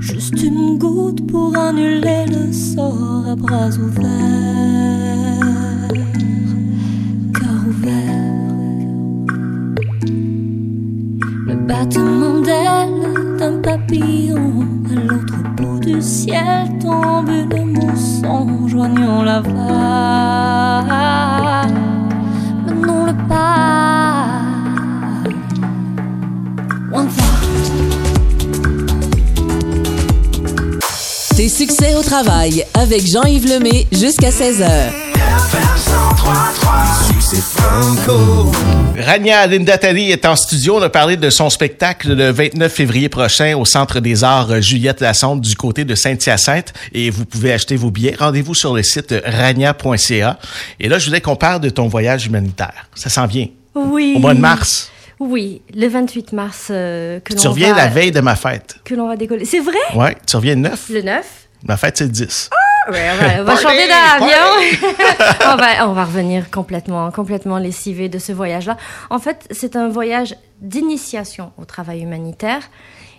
Juste 0.00 0.42
une 0.42 0.78
goutte 0.78 1.26
pour 1.26 1.56
annuler 1.56 2.26
le 2.28 2.52
sort 2.52 3.26
à 3.30 3.34
bras 3.34 3.68
ouverts. 3.68 4.06
Cœur 7.34 7.66
ouvert. 7.68 8.15
Battement 11.66 12.40
d'aile 12.40 13.36
d'un 13.38 13.60
papillon. 13.60 14.64
À 14.88 14.94
l'autre 14.94 15.34
bout 15.56 15.80
du 15.80 16.00
ciel 16.00 16.68
tombe 16.80 17.28
une 17.28 17.72
mousson, 17.72 18.68
joignant 18.68 19.22
la 19.22 19.40
vague. 19.40 19.56
Menons 22.66 23.06
le 23.06 23.28
pas. 23.28 24.42
One 26.92 27.08
Tes 31.36 31.48
succès 31.48 31.94
au 31.96 32.02
travail 32.02 32.64
avec 32.74 33.06
Jean-Yves 33.06 33.46
Lemay 33.46 33.86
jusqu'à 33.92 34.30
16h. 34.30 34.92
Rania 38.98 39.46
Lindatali 39.46 40.10
est 40.10 40.24
en 40.24 40.36
studio. 40.36 40.78
On 40.78 40.82
a 40.82 40.88
parlé 40.88 41.16
de 41.16 41.28
son 41.28 41.50
spectacle 41.50 42.14
le 42.14 42.30
29 42.30 42.72
février 42.72 43.08
prochain 43.08 43.56
au 43.56 43.64
Centre 43.64 44.00
des 44.00 44.24
Arts 44.24 44.62
Juliette 44.62 45.00
Lassonde 45.00 45.42
du 45.42 45.54
côté 45.54 45.84
de 45.84 45.94
Saint-Hyacinthe. 45.94 46.72
Et 46.92 47.10
vous 47.10 47.26
pouvez 47.26 47.52
acheter 47.52 47.76
vos 47.76 47.90
billets. 47.90 48.16
Rendez-vous 48.18 48.54
sur 48.54 48.74
le 48.74 48.82
site 48.82 49.14
rania.ca. 49.24 50.38
Et 50.80 50.88
là, 50.88 50.98
je 50.98 51.06
voulais 51.06 51.20
qu'on 51.20 51.36
parle 51.36 51.60
de 51.60 51.68
ton 51.68 51.88
voyage 51.88 52.26
humanitaire. 52.26 52.88
Ça 52.94 53.10
s'en 53.10 53.26
vient. 53.26 53.48
Oui. 53.74 54.14
Au 54.16 54.20
mois 54.20 54.34
de 54.34 54.40
mars. 54.40 54.90
Oui, 55.18 55.62
le 55.74 55.88
28 55.88 56.32
mars. 56.32 56.68
Euh, 56.70 57.20
que 57.20 57.34
tu 57.34 57.46
reviens 57.48 57.74
la 57.74 57.88
veille 57.88 58.12
de 58.12 58.20
ma 58.20 58.36
fête. 58.36 58.76
Que 58.84 58.94
l'on 58.94 59.08
va 59.08 59.16
décoller. 59.16 59.44
C'est 59.44 59.60
vrai? 59.60 59.76
Oui, 59.94 60.08
tu 60.26 60.36
reviens 60.36 60.54
le 60.54 60.62
9. 60.62 60.88
Le 60.90 61.02
9. 61.02 61.26
Ma 61.64 61.76
fête, 61.76 61.98
c'est 61.98 62.04
le 62.04 62.10
10. 62.10 62.50
Ah! 62.86 63.40
on 63.40 63.44
va, 63.44 63.56
changer 63.60 63.88
d'avion. 63.88 64.88
on, 65.52 65.56
va, 65.56 65.88
on 65.88 65.92
va 65.92 66.04
revenir 66.04 66.50
complètement, 66.50 67.10
complètement 67.10 67.58
lessivé 67.58 68.08
de 68.08 68.18
ce 68.18 68.32
voyage-là. 68.32 68.76
En 69.10 69.18
fait, 69.18 69.46
c'est 69.50 69.76
un 69.76 69.88
voyage 69.88 70.36
d'initiation 70.60 71.52
au 71.58 71.64
travail 71.64 72.02
humanitaire. 72.02 72.62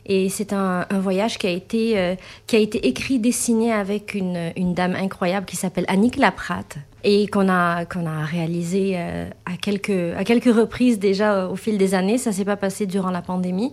Et 0.10 0.30
c'est 0.30 0.54
un, 0.54 0.86
un 0.90 1.00
voyage 1.00 1.38
qui 1.38 1.48
a 1.48 1.50
été, 1.50 1.98
euh, 1.98 2.16
qui 2.48 2.56
a 2.56 2.60
été 2.60 2.88
écrit, 2.88 3.20
dessiné 3.20 3.74
avec 3.74 4.14
une, 4.14 4.54
une 4.56 4.74
dame 4.74 4.96
incroyable 4.96 5.46
qui 5.46 5.58
s'appelle 5.58 5.84
Annick 5.90 6.16
Laprate 6.16 6.78
et 7.04 7.28
qu'on 7.28 7.48
a, 7.50 7.86
qu'on 7.86 8.06
a 8.06 8.26
réalisé 8.26 8.96
euh, 8.96 9.30
à, 9.46 9.56
quelques, 9.56 10.16
à 10.18 10.24
quelques 10.24 10.54
reprises 10.54 11.00
déjà 11.00 11.34
euh, 11.34 11.50
au 11.50 11.56
fil 11.56 11.78
des 11.78 11.94
années. 11.94 12.18
Ça 12.18 12.32
s'est 12.32 12.46
pas 12.46 12.58
passé 12.58 12.86
durant 12.86 13.12
la 13.12 13.22
pandémie. 13.22 13.72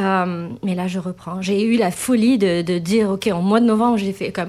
Euh, 0.00 0.48
mais 0.64 0.74
là, 0.74 0.86
je 0.86 0.98
reprends. 0.98 1.42
J'ai 1.42 1.62
eu 1.62 1.76
la 1.76 1.90
folie 1.90 2.38
de, 2.38 2.62
de 2.62 2.78
dire, 2.78 3.10
OK, 3.10 3.28
en 3.32 3.42
mois 3.42 3.60
de 3.60 3.66
novembre, 3.66 3.96
j'ai 3.96 4.12
fait 4.12 4.32
comme, 4.32 4.48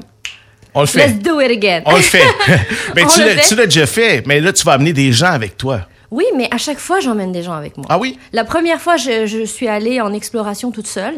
On 0.79 0.81
le 0.81 0.87
fait. 0.87 1.07
let's 1.07 1.19
do 1.19 1.39
it 1.41 1.51
again. 1.51 1.81
On 1.85 1.95
le 1.95 2.01
fait. 2.01 2.23
mais 2.95 3.03
tu 3.05 3.19
l'as- 3.19 3.35
fait. 3.37 3.47
tu 3.47 3.55
l'as 3.55 3.65
déjà 3.65 3.85
fait, 3.85 4.25
mais 4.27 4.39
là, 4.39 4.51
tu 4.53 4.63
vas 4.63 4.73
amener 4.73 4.93
des 4.93 5.11
gens 5.11 5.27
avec 5.31 5.57
toi. 5.57 5.81
Oui, 6.11 6.25
mais 6.35 6.47
à 6.51 6.57
chaque 6.57 6.79
fois, 6.79 6.99
j'emmène 6.99 7.31
des 7.31 7.43
gens 7.43 7.53
avec 7.53 7.77
moi. 7.77 7.85
Ah 7.89 7.99
oui? 7.99 8.17
La 8.33 8.43
première 8.43 8.81
fois, 8.81 8.97
je, 8.97 9.27
je 9.27 9.43
suis 9.45 9.67
allée 9.67 10.01
en 10.01 10.11
exploration 10.13 10.71
toute 10.71 10.87
seule. 10.87 11.15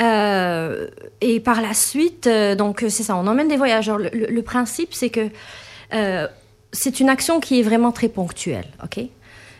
Euh, 0.00 0.88
et 1.20 1.40
par 1.40 1.60
la 1.62 1.72
suite, 1.74 2.26
euh, 2.26 2.54
donc 2.54 2.84
c'est 2.88 3.02
ça, 3.02 3.16
on 3.16 3.26
emmène 3.26 3.48
des 3.48 3.56
voyageurs. 3.56 3.98
Le, 3.98 4.10
le- 4.12 4.26
le 4.26 4.42
principe, 4.42 4.94
c'est 4.94 5.08
que 5.10 5.28
euh, 5.94 6.26
c'est 6.72 7.00
une 7.00 7.08
action 7.08 7.40
qui 7.40 7.60
est 7.60 7.62
vraiment 7.62 7.92
très 7.92 8.08
ponctuelle, 8.08 8.66
ok? 8.84 9.04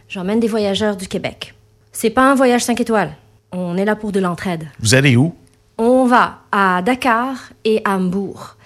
J'emmène 0.08 0.40
des 0.40 0.48
voyageurs 0.48 0.96
du 0.96 1.08
Québec. 1.08 1.54
C'est 1.92 2.10
pas 2.10 2.22
un 2.30 2.34
voyage 2.34 2.62
5 2.64 2.80
étoiles. 2.80 3.12
On 3.52 3.76
est 3.76 3.84
là 3.84 3.96
pour 3.96 4.12
de 4.12 4.20
l'entraide. 4.20 4.68
Vous 4.80 4.94
allez 4.94 5.16
où? 5.16 5.34
On 5.78 6.04
va 6.04 6.38
à 6.52 6.82
Dakar 6.82 7.34
et 7.64 7.80
à 7.84 7.96
Hambourg. 7.96 8.56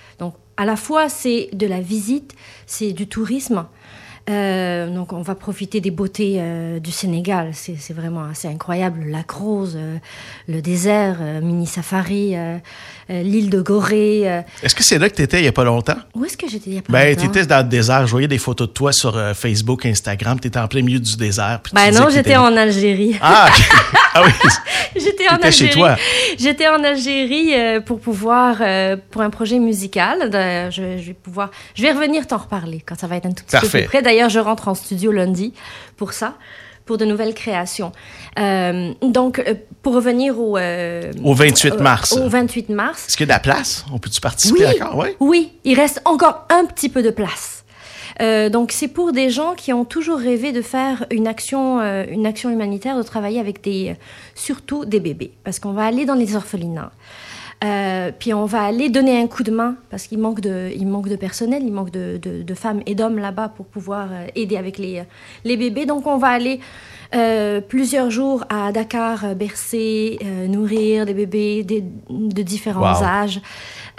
À 0.60 0.66
la 0.66 0.76
fois, 0.76 1.08
c'est 1.08 1.48
de 1.54 1.66
la 1.66 1.80
visite, 1.80 2.34
c'est 2.66 2.92
du 2.92 3.08
tourisme. 3.08 3.64
Euh, 4.30 4.86
donc, 4.94 5.12
on 5.12 5.22
va 5.22 5.34
profiter 5.34 5.80
des 5.80 5.90
beautés 5.90 6.36
euh, 6.38 6.78
du 6.78 6.90
Sénégal. 6.92 7.50
C'est 7.54 7.92
vraiment 7.92 8.24
assez 8.30 8.48
incroyable. 8.48 9.00
Le 9.04 9.10
lac 9.10 9.30
Rose, 9.30 9.74
euh, 9.76 9.96
le 10.48 10.62
désert, 10.62 11.16
euh, 11.20 11.40
mini 11.40 11.66
safari, 11.66 12.34
l'île 13.08 13.50
de 13.50 13.60
Gorée. 13.60 14.20
Est-ce 14.62 14.74
que 14.74 14.84
c'est 14.84 14.98
là 14.98 15.10
que 15.10 15.16
tu 15.16 15.22
étais 15.22 15.38
il 15.38 15.42
n'y 15.42 15.48
a 15.48 15.52
pas 15.52 15.64
longtemps? 15.64 15.96
Où 16.14 16.24
est-ce 16.24 16.36
que 16.36 16.48
j'étais 16.48 16.70
il 16.70 16.74
y 16.76 16.78
a 16.78 16.82
pas 16.82 16.92
Ben, 16.92 17.08
longtemps? 17.08 17.22
tu 17.22 17.26
étais 17.38 17.46
dans 17.46 17.58
le 17.58 17.68
désert. 17.68 18.06
Je 18.06 18.10
voyais 18.12 18.28
des 18.28 18.38
photos 18.38 18.68
de 18.68 18.72
toi 18.72 18.92
sur 18.92 19.18
Facebook, 19.34 19.84
Instagram. 19.86 20.38
Tu 20.38 20.46
étais 20.48 20.58
en 20.60 20.68
plein 20.68 20.82
milieu 20.82 21.00
du 21.00 21.16
désert. 21.16 21.60
Ben 21.72 21.92
non, 21.92 22.08
j'étais 22.10 22.36
en 22.36 22.56
Algérie. 22.56 23.16
Ah, 23.20 23.48
ok. 23.48 23.64
ah 24.14 24.22
oui. 24.24 24.32
J'étais 24.96 25.28
en 25.28 25.36
T'étais 25.36 25.52
chez 25.52 25.64
Algérie. 25.66 25.72
toi. 25.80 25.96
J'étais 26.38 26.68
en 26.68 26.82
Algérie 26.82 27.52
pour 27.86 28.00
pouvoir 28.00 28.56
pour 29.10 29.22
un 29.22 29.30
projet 29.30 29.58
musical. 29.60 30.30
De- 30.30 30.70
je, 30.70 30.98
je 30.98 31.06
vais 31.06 31.14
pouvoir. 31.14 31.50
Je 31.74 31.82
vais 31.82 31.92
revenir 31.92 32.26
t'en 32.26 32.38
reparler 32.38 32.82
quand 32.84 32.98
ça 32.98 33.06
va 33.06 33.16
être 33.16 33.26
un 33.26 33.32
tout 33.32 33.44
petit 33.44 33.56
peu 33.60 33.68
plus 33.68 33.84
près. 33.84 34.02
D'ailleurs, 34.02 34.19
je 34.28 34.38
rentre 34.38 34.68
en 34.68 34.74
studio 34.74 35.12
lundi 35.12 35.52
pour 35.96 36.12
ça, 36.12 36.34
pour 36.86 36.98
de 36.98 37.04
nouvelles 37.04 37.34
créations. 37.34 37.92
Euh, 38.38 38.92
donc, 39.02 39.38
euh, 39.38 39.54
pour 39.82 39.94
revenir 39.94 40.38
au 40.38 40.56
euh, 40.58 41.12
Au 41.24 41.34
28 41.34 41.80
mars. 41.80 42.12
Au 42.12 42.28
28 42.28 42.68
mars. 42.70 43.06
Est-ce 43.08 43.16
qu'il 43.16 43.28
y 43.28 43.30
a 43.30 43.38
de 43.38 43.38
la 43.38 43.40
place? 43.40 43.84
On 43.92 43.98
peut-tu 43.98 44.20
participer 44.20 44.66
Oui, 44.66 44.82
encore? 44.82 44.98
Oui. 44.98 45.08
oui, 45.20 45.52
il 45.64 45.78
reste 45.78 46.02
encore 46.04 46.46
un 46.50 46.64
petit 46.64 46.88
peu 46.88 47.02
de 47.02 47.10
place. 47.10 47.60
Euh, 48.20 48.50
donc 48.50 48.72
c'est 48.72 48.88
pour 48.88 49.12
des 49.12 49.30
gens 49.30 49.54
qui 49.54 49.72
ont 49.72 49.84
toujours 49.84 50.18
rêvé 50.18 50.52
de 50.52 50.60
faire 50.60 51.06
une 51.10 51.26
action, 51.26 51.80
euh, 51.80 52.04
une 52.08 52.26
action 52.26 52.50
humanitaire, 52.50 52.96
de 52.96 53.02
travailler 53.02 53.40
avec 53.40 53.62
des, 53.62 53.96
surtout 54.34 54.84
des 54.84 55.00
bébés, 55.00 55.32
parce 55.44 55.58
qu'on 55.58 55.72
va 55.72 55.84
aller 55.84 56.04
dans 56.04 56.14
les 56.14 56.36
orphelinats. 56.36 56.92
Euh, 57.62 58.10
puis 58.18 58.32
on 58.32 58.46
va 58.46 58.62
aller 58.62 58.88
donner 58.88 59.20
un 59.20 59.26
coup 59.26 59.42
de 59.42 59.50
main 59.50 59.76
parce 59.90 60.06
qu'il 60.06 60.18
manque 60.18 60.40
de, 60.40 60.70
il 60.74 60.86
manque 60.86 61.08
de 61.10 61.16
personnel, 61.16 61.62
il 61.62 61.72
manque 61.72 61.90
de, 61.90 62.16
de- 62.16 62.42
de 62.42 62.54
femmes 62.54 62.80
et 62.86 62.94
d'hommes 62.94 63.18
là-bas 63.18 63.48
pour 63.54 63.66
pouvoir 63.66 64.08
euh, 64.10 64.26
aider 64.34 64.56
avec 64.56 64.78
les, 64.78 65.02
les 65.44 65.56
bébés. 65.58 65.84
Donc 65.84 66.06
on 66.06 66.16
va 66.16 66.28
aller 66.28 66.60
euh, 67.14 67.60
plusieurs 67.60 68.10
jours 68.10 68.44
à 68.48 68.72
Dakar 68.72 69.24
euh, 69.26 69.34
bercer, 69.34 70.18
euh, 70.24 70.46
nourrir 70.46 71.04
des 71.04 71.12
bébés 71.12 71.62
des- 71.62 71.84
de 72.08 72.42
différents 72.42 72.80
Wow. 72.98 73.04
âges. 73.04 73.42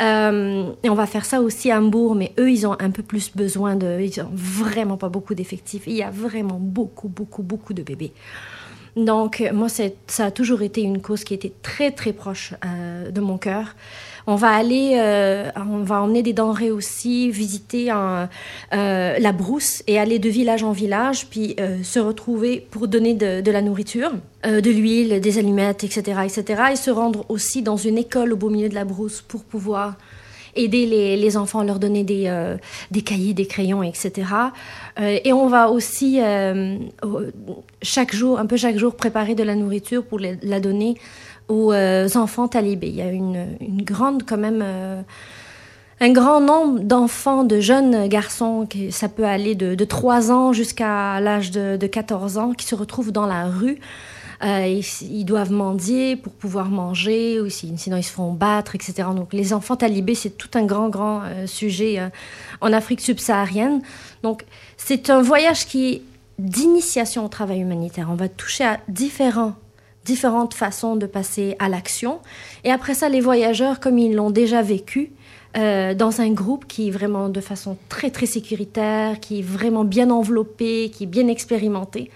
Euh, 0.02 0.72
et 0.84 0.90
on 0.90 0.96
va 0.96 1.06
faire 1.06 1.26
ça 1.26 1.40
aussi 1.40 1.70
à 1.70 1.78
Hambourg, 1.80 2.16
mais 2.16 2.32
eux, 2.40 2.50
ils 2.50 2.66
ont 2.66 2.76
un 2.80 2.90
peu 2.90 3.04
plus 3.04 3.32
besoin 3.36 3.76
de... 3.76 4.00
Ils 4.02 4.20
ont 4.22 4.30
vraiment 4.34 4.98
pas 4.98 5.10
beaucoup 5.10 5.36
d'effectifs. 5.36 5.84
Il 5.86 5.94
y 5.94 6.02
a 6.02 6.10
vraiment 6.10 6.58
beaucoup, 6.60 7.10
beaucoup, 7.10 7.44
beaucoup 7.44 7.76
de 7.76 7.84
bébés. 7.84 8.12
Donc, 8.96 9.40
euh, 9.42 9.54
moi, 9.54 9.68
ça 9.70 10.26
a 10.26 10.32
toujours 10.32 10.62
été 10.62 10.82
une 10.82 11.02
cause 11.02 11.24
qui 11.24 11.34
était 11.34 11.54
très, 11.62 11.92
très 11.92 12.14
proche 12.14 12.54
euh, 12.66 13.10
de 13.10 13.22
mon 13.22 13.38
cœur. 13.38 13.76
On 14.28 14.36
va 14.36 14.50
aller, 14.50 14.98
euh, 14.98 15.50
on 15.56 15.80
va 15.80 16.02
emmener 16.02 16.22
des 16.22 16.34
denrées 16.34 16.70
aussi, 16.70 17.32
visiter 17.32 17.86
la 18.72 19.32
brousse 19.32 19.82
et 19.88 19.98
aller 19.98 20.20
de 20.20 20.30
village 20.30 20.64
en 20.64 20.74
village, 20.74 21.28
puis 21.28 21.56
se 21.82 22.00
retrouver 22.00 22.66
pour 22.70 22.88
donner 22.88 23.16
de, 23.16 23.42
de 23.42 23.52
la 23.52 23.64
nourriture, 23.64 24.12
de 24.44 24.70
l'huile, 24.70 25.22
des 25.22 25.40
allumettes, 25.40 25.84
etc., 25.84 26.22
etc., 26.24 26.64
et 26.74 26.76
se 26.76 26.92
rendre 26.92 27.26
aussi 27.30 27.64
dans 27.64 27.78
une 27.78 27.98
école 27.98 28.34
au 28.34 28.36
beau 28.36 28.52
milieu 28.52 28.70
de 28.70 28.76
la 28.76 28.86
brousse 28.86 29.22
pour 29.22 29.44
pouvoir 29.44 29.96
aider 30.56 30.86
les, 30.86 31.18
les 31.18 31.38
enfants, 31.38 31.64
leur 31.64 31.80
donner 31.80 32.04
des, 32.04 32.26
euh, 32.28 32.58
des 32.92 33.02
cahiers, 33.02 33.34
des 33.34 33.46
crayons, 33.46 33.84
etc. 33.84 34.28
Euh, 35.00 35.20
et 35.24 35.34
on 35.34 35.48
va 35.48 35.70
aussi 35.70 36.20
euh, 36.22 36.78
chaque 37.82 38.14
jour, 38.14 38.40
un 38.40 38.46
peu 38.46 38.58
chaque 38.58 38.78
jour, 38.78 38.96
préparer 38.96 39.36
de 39.36 39.44
la 39.44 39.56
nourriture 39.56 40.04
pour 40.04 40.20
la 40.20 40.60
donner 40.60 40.96
aux 41.48 41.74
enfants 42.16 42.48
talibés. 42.48 42.88
Il 42.88 42.96
y 42.96 43.02
a 43.02 43.12
une, 43.12 43.58
une 43.60 43.82
grande, 43.82 44.24
quand 44.26 44.38
même, 44.38 44.64
un 46.00 46.12
grand 46.14 46.40
nombre 46.40 46.80
d'enfants, 46.80 47.44
de 47.44 47.60
jeunes 47.60 48.08
garçons, 48.08 48.68
ça 48.90 49.10
peut 49.10 49.26
aller 49.26 49.56
de, 49.56 49.76
de 49.76 49.84
3 49.84 50.32
ans 50.32 50.54
jusqu'à 50.54 51.20
l'âge 51.20 51.52
de, 51.52 51.76
de 51.76 51.88
14 51.88 52.38
ans, 52.38 52.54
qui 52.54 52.66
se 52.66 52.74
retrouvent 52.74 53.12
dans 53.12 53.26
la 53.26 53.48
rue. 53.48 53.80
Euh, 54.44 54.82
ils, 55.04 55.24
doivent 55.24 55.52
mendier 55.52 56.16
pour 56.16 56.34
pouvoir 56.34 56.70
manger, 56.70 57.40
ou 57.40 57.50
si- 57.50 57.72
sinon 57.78 57.98
ils 57.98 58.04
se 58.04 58.12
font 58.12 58.34
battre, 58.34 58.74
etc. 58.74 59.10
Donc 59.16 59.34
les 59.34 59.54
enfants 59.54 59.76
talibés, 59.76 60.16
c'est 60.16 60.32
tout 60.32 60.50
un 60.56 60.64
grand, 60.66 60.90
grand 60.90 61.22
euh, 61.24 61.46
sujet 61.46 62.00
euh, 62.00 62.10
en 62.60 62.74
Afrique 62.74 63.02
subsaharienne. 63.02 63.82
Donc 64.24 64.44
c'est 64.78 65.12
un 65.12 65.22
voyage 65.22 65.68
qui 65.68 65.94
est 65.94 66.02
d'initiation 66.40 67.24
au 67.24 67.28
travail 67.28 67.60
humanitaire. 67.60 68.08
On 68.10 68.16
va 68.16 68.30
toucher 68.30 68.64
à 68.64 68.80
différents 68.88 69.54
différentes 70.06 70.56
façons 70.56 70.96
de 70.96 71.06
passer 71.06 71.56
à 71.60 71.70
l'action. 71.70 72.20
Et 72.64 72.72
après 72.72 72.96
ça, 72.96 73.08
les 73.08 73.22
voyageurs, 73.22 73.80
comme 73.80 74.00
ils 74.00 74.16
l'ont 74.16 74.32
déjà 74.32 74.64
vécu, 74.64 75.12
dans 75.54 76.22
un 76.22 76.32
groupe 76.32 76.66
qui 76.66 76.88
est 76.88 76.92
vraiment 76.92 77.30
de 77.30 77.40
façon 77.40 77.78
très, 77.88 78.10
très 78.10 78.26
sécuritaire, 78.26 79.20
qui 79.20 79.40
est 79.40 79.44
vraiment 79.44 79.84
bien 79.84 80.10
enveloppé, 80.10 80.90
qui 80.90 81.04
est 81.04 81.08
bien 81.08 81.28
expérimenté. 81.28 82.10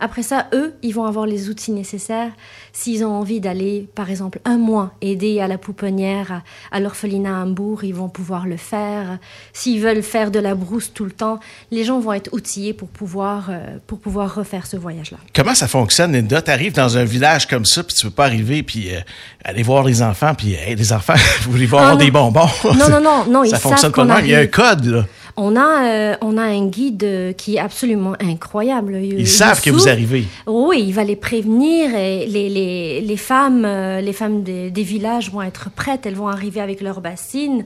Après 0.00 0.22
ça, 0.22 0.46
eux, 0.52 0.74
ils 0.82 0.92
vont 0.92 1.04
avoir 1.04 1.26
les 1.26 1.48
outils 1.48 1.72
nécessaires 1.72 2.32
s'ils 2.72 3.04
ont 3.04 3.12
envie 3.12 3.40
d'aller, 3.40 3.88
par 3.94 4.10
exemple, 4.10 4.38
un 4.44 4.56
mois 4.56 4.92
aider 5.00 5.40
à 5.40 5.48
la 5.48 5.58
pouponnière, 5.58 6.32
à, 6.70 6.76
à 6.76 6.80
l'orphelinat 6.80 7.40
à 7.40 7.42
Hambourg, 7.42 7.82
ils 7.82 7.94
vont 7.94 8.08
pouvoir 8.08 8.46
le 8.46 8.56
faire. 8.56 9.18
S'ils 9.52 9.80
veulent 9.80 10.02
faire 10.02 10.30
de 10.30 10.38
la 10.38 10.54
brousse 10.54 10.92
tout 10.92 11.04
le 11.04 11.10
temps, 11.10 11.40
les 11.70 11.84
gens 11.84 11.98
vont 11.98 12.12
être 12.12 12.32
outillés 12.32 12.72
pour 12.72 12.88
pouvoir, 12.88 13.48
euh, 13.50 13.78
pour 13.86 13.98
pouvoir 13.98 14.34
refaire 14.34 14.66
ce 14.66 14.76
voyage-là. 14.76 15.18
Comment 15.34 15.54
ça 15.54 15.66
fonctionne, 15.66 16.12
Linda? 16.12 16.40
T'arrives 16.42 16.74
dans 16.74 16.96
un 16.96 17.04
village 17.04 17.46
comme 17.46 17.64
ça, 17.64 17.82
puis 17.82 17.94
tu 17.94 18.06
peux 18.06 18.12
pas 18.12 18.26
arriver, 18.26 18.62
puis 18.62 18.94
euh, 18.94 19.00
aller 19.44 19.62
voir 19.62 19.84
les 19.84 20.02
enfants, 20.02 20.34
puis 20.36 20.54
hey, 20.54 20.76
les 20.76 20.92
enfants, 20.92 21.14
vous 21.42 21.52
voulez 21.52 21.66
voir 21.66 21.92
Ah, 21.92 21.96
des 21.96 22.10
bonbons? 22.10 22.48
Non, 22.64 22.88
non, 22.88 23.00
non, 23.00 23.24
non, 23.28 23.44
ils 23.44 23.50
ça 23.50 23.58
savent 23.58 23.72
fonctionne 23.72 23.92
pas. 23.92 24.20
Il 24.20 24.28
y 24.28 24.34
a 24.34 24.40
un 24.40 24.46
code, 24.46 24.84
là. 24.84 25.04
On 25.40 25.54
a, 25.54 25.86
euh, 25.86 26.16
on 26.20 26.36
a 26.36 26.42
un 26.42 26.66
guide 26.66 27.04
euh, 27.04 27.32
qui 27.32 27.56
est 27.56 27.60
absolument 27.60 28.14
incroyable. 28.18 28.96
Ils 28.96 29.28
savent 29.28 29.62
que 29.62 29.70
vous 29.70 29.88
arrivez. 29.88 30.24
Oui, 30.48 30.82
il 30.88 30.92
va 30.92 31.04
les 31.04 31.14
prévenir 31.14 31.94
et 31.94 32.26
les, 32.26 32.48
les, 32.48 33.00
les 33.00 33.16
femmes, 33.16 33.64
euh, 33.64 34.00
les 34.00 34.12
femmes 34.12 34.42
des, 34.42 34.72
des 34.72 34.82
villages 34.82 35.30
vont 35.30 35.42
être 35.42 35.70
prêtes, 35.70 36.06
elles 36.06 36.16
vont 36.16 36.26
arriver 36.26 36.60
avec 36.60 36.80
leurs 36.80 37.00
bassines 37.00 37.64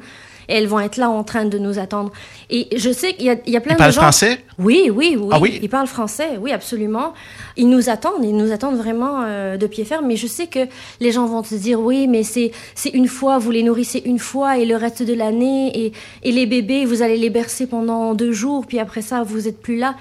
et 0.48 0.54
elles 0.54 0.66
vont 0.66 0.80
être 0.80 0.96
là 0.96 1.10
en 1.10 1.24
train 1.24 1.44
de 1.44 1.58
nous 1.58 1.78
attendre. 1.78 2.12
Et 2.50 2.68
je 2.76 2.90
sais 2.92 3.14
qu'il 3.14 3.26
y 3.26 3.30
a, 3.30 3.36
il 3.46 3.52
y 3.52 3.56
a 3.56 3.60
plein 3.60 3.72
Ils 3.72 3.76
de 3.76 3.78
parlent 3.78 3.92
gens... 3.92 4.00
français? 4.02 4.44
Oui, 4.58 4.90
oui, 4.92 5.16
oui. 5.18 5.28
Ah 5.30 5.38
oui? 5.40 5.58
Ils 5.62 5.68
parlent 5.68 5.86
français, 5.86 6.38
oui, 6.40 6.52
absolument. 6.52 7.14
Ils 7.56 7.68
nous 7.68 7.88
attendent, 7.88 8.24
ils 8.24 8.36
nous 8.36 8.52
attendent 8.52 8.76
vraiment 8.76 9.22
euh, 9.24 9.56
de 9.56 9.66
pied 9.66 9.84
ferme. 9.84 10.06
Mais 10.06 10.16
je 10.16 10.26
sais 10.26 10.46
que 10.46 10.66
les 11.00 11.12
gens 11.12 11.26
vont 11.26 11.42
se 11.42 11.54
dire, 11.54 11.80
oui, 11.80 12.06
mais 12.06 12.22
c'est 12.22 12.52
une 12.92 13.08
fois, 13.08 13.38
vous 13.38 13.50
les 13.50 13.62
nourrissez 13.62 14.02
une 14.04 14.18
fois 14.18 14.58
et 14.58 14.66
le 14.66 14.76
reste 14.76 15.02
de 15.02 15.14
l'année. 15.14 15.72
Et, 15.74 15.92
et 16.22 16.32
les 16.32 16.46
bébés, 16.46 16.84
vous 16.84 17.02
allez 17.02 17.16
les 17.16 17.30
bercer 17.30 17.66
pendant 17.66 18.14
deux 18.14 18.32
jours, 18.32 18.66
puis 18.66 18.78
après 18.78 19.02
ça, 19.02 19.22
vous 19.22 19.48
êtes 19.48 19.60
plus 19.60 19.78
là. 19.78 19.94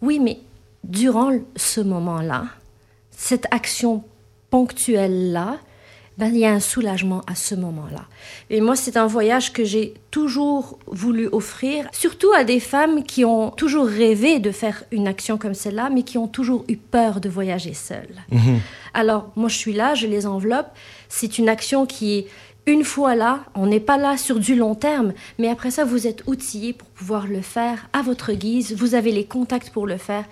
Oui, 0.00 0.20
mais 0.20 0.38
durant 0.84 1.32
ce 1.56 1.80
moment-là, 1.80 2.44
cette 3.10 3.46
action 3.50 4.04
ponctuelle-là, 4.50 5.56
ben, 6.18 6.34
il 6.34 6.40
y 6.40 6.44
a 6.44 6.50
un 6.50 6.60
soulagement 6.60 7.22
à 7.28 7.36
ce 7.36 7.54
moment-là. 7.54 8.06
Et 8.50 8.60
moi, 8.60 8.74
c'est 8.74 8.96
un 8.96 9.06
voyage 9.06 9.52
que 9.52 9.64
j'ai 9.64 9.94
toujours 10.10 10.78
voulu 10.88 11.28
offrir, 11.30 11.86
surtout 11.92 12.32
à 12.36 12.42
des 12.42 12.58
femmes 12.58 13.04
qui 13.04 13.24
ont 13.24 13.50
toujours 13.50 13.86
rêvé 13.86 14.40
de 14.40 14.50
faire 14.50 14.82
une 14.90 15.06
action 15.06 15.38
comme 15.38 15.54
celle-là, 15.54 15.90
mais 15.90 16.02
qui 16.02 16.18
ont 16.18 16.26
toujours 16.26 16.64
eu 16.66 16.76
peur 16.76 17.20
de 17.20 17.28
voyager 17.28 17.72
seules. 17.72 18.16
Alors, 18.94 19.30
moi, 19.36 19.48
je 19.48 19.56
suis 19.56 19.72
là, 19.72 19.94
je 19.94 20.08
les 20.08 20.26
enveloppe. 20.26 20.70
C'est 21.08 21.38
une 21.38 21.48
action 21.48 21.86
qui 21.86 22.18
est 22.18 22.26
une 22.66 22.84
fois 22.84 23.14
là, 23.14 23.44
on 23.54 23.66
n'est 23.66 23.80
pas 23.80 23.96
là 23.96 24.18
sur 24.18 24.38
du 24.38 24.54
long 24.54 24.74
terme, 24.74 25.14
mais 25.38 25.48
après 25.48 25.70
ça, 25.70 25.84
vous 25.84 26.06
êtes 26.06 26.22
outillés 26.26 26.74
pour 26.74 26.88
pouvoir 26.88 27.26
le 27.26 27.40
faire 27.40 27.88
à 27.94 28.02
votre 28.02 28.32
guise. 28.32 28.74
Vous 28.76 28.94
avez 28.94 29.10
les 29.10 29.24
contacts 29.24 29.70
pour 29.70 29.86
le 29.86 29.96
faire. 29.96 30.24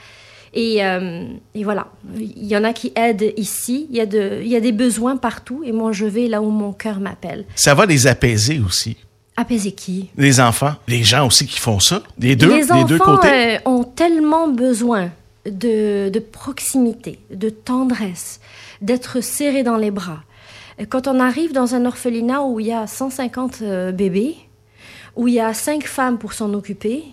Et, 0.59 0.83
euh, 0.83 1.27
et 1.55 1.65
voilà, 1.65 1.89
il 2.19 2.47
y 2.47 2.57
en 2.57 2.65
a 2.65 2.73
qui 2.73 2.91
aident 2.97 3.35
ici, 3.37 3.87
il 3.91 3.97
y, 3.97 4.01
a 4.01 4.07
de, 4.07 4.41
il 4.43 4.49
y 4.49 4.57
a 4.57 4.61
des 4.61 4.73
besoins 4.73 5.19
partout, 5.19 5.61
et 5.63 5.71
moi 5.71 5.93
je 5.93 6.07
vais 6.07 6.29
là 6.29 6.41
où 6.41 6.49
mon 6.51 6.73
cœur 6.73 6.99
m'appelle. 6.99 7.45
Ça 7.55 7.75
va 7.75 7.85
les 7.85 8.07
apaiser 8.07 8.59
aussi. 8.59 8.97
Apaiser 9.37 9.73
qui? 9.73 10.09
Les 10.17 10.41
enfants, 10.41 10.73
les 10.89 11.05
gens 11.05 11.27
aussi 11.27 11.47
qui 11.47 11.59
font 11.61 11.79
ça, 11.79 12.03
les 12.19 12.37
deux, 12.37 12.49
Les 12.49 12.63
les 12.63 12.73
enfants 12.73 12.85
deux 12.85 12.99
côtés. 12.99 13.29
euh, 13.29 13.59
ont 13.67 13.85
tellement 13.85 14.49
besoin 14.49 15.11
de, 15.45 16.09
de 16.09 16.19
proximité, 16.21 17.19
de 17.31 17.51
tendresse, 17.51 18.41
d'être 18.81 19.21
serrés 19.23 19.63
dans 19.63 19.77
les 19.77 19.91
bras. 19.91 20.23
Quand 20.89 21.07
on 21.07 21.21
arrive 21.21 21.53
dans 21.53 21.75
un 21.75 21.85
orphelinat 21.85 22.43
où 22.45 22.61
il 22.61 22.67
y 22.69 22.73
a 22.73 22.87
150 22.87 23.59
euh, 23.61 23.93
bébés, 23.93 24.37
où 25.17 25.29
il 25.29 25.35
y 25.35 25.41
a 25.41 25.53
cinq 25.53 25.85
femmes 25.87 26.17
pour 26.17 26.33
s'en 26.33 26.53
occuper, 26.55 27.05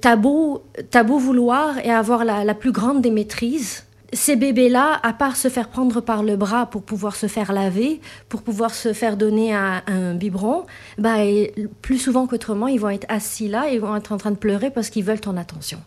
t'as 0.00 0.16
beau, 0.16 0.62
t'as 0.90 1.02
beau 1.02 1.18
vouloir 1.18 1.78
et 1.78 1.90
avoir 1.90 2.24
la, 2.24 2.44
la 2.44 2.54
plus 2.54 2.72
grande 2.72 3.00
des 3.00 3.10
maîtrises, 3.10 3.84
ces 4.12 4.36
bébés-là, 4.36 4.98
à 5.02 5.12
part 5.12 5.36
se 5.36 5.48
faire 5.48 5.68
prendre 5.68 6.00
par 6.00 6.22
le 6.22 6.36
bras 6.36 6.66
pour 6.66 6.82
pouvoir 6.82 7.14
se 7.14 7.28
faire 7.28 7.52
laver, 7.52 8.00
pour 8.28 8.42
pouvoir 8.42 8.74
se 8.74 8.92
faire 8.92 9.16
donner 9.16 9.54
un, 9.54 9.82
un 9.86 10.14
biberon, 10.14 10.64
bah, 10.98 11.24
et 11.24 11.54
plus 11.80 11.98
souvent 11.98 12.26
qu'autrement, 12.26 12.66
ils 12.66 12.80
vont 12.80 12.88
être 12.88 13.06
assis 13.08 13.48
là, 13.48 13.68
ils 13.70 13.80
vont 13.80 13.94
être 13.94 14.12
en 14.12 14.16
train 14.16 14.32
de 14.32 14.36
pleurer 14.36 14.70
parce 14.70 14.90
qu'ils 14.90 15.04
veulent 15.04 15.20
ton 15.20 15.36
attention. 15.36 15.78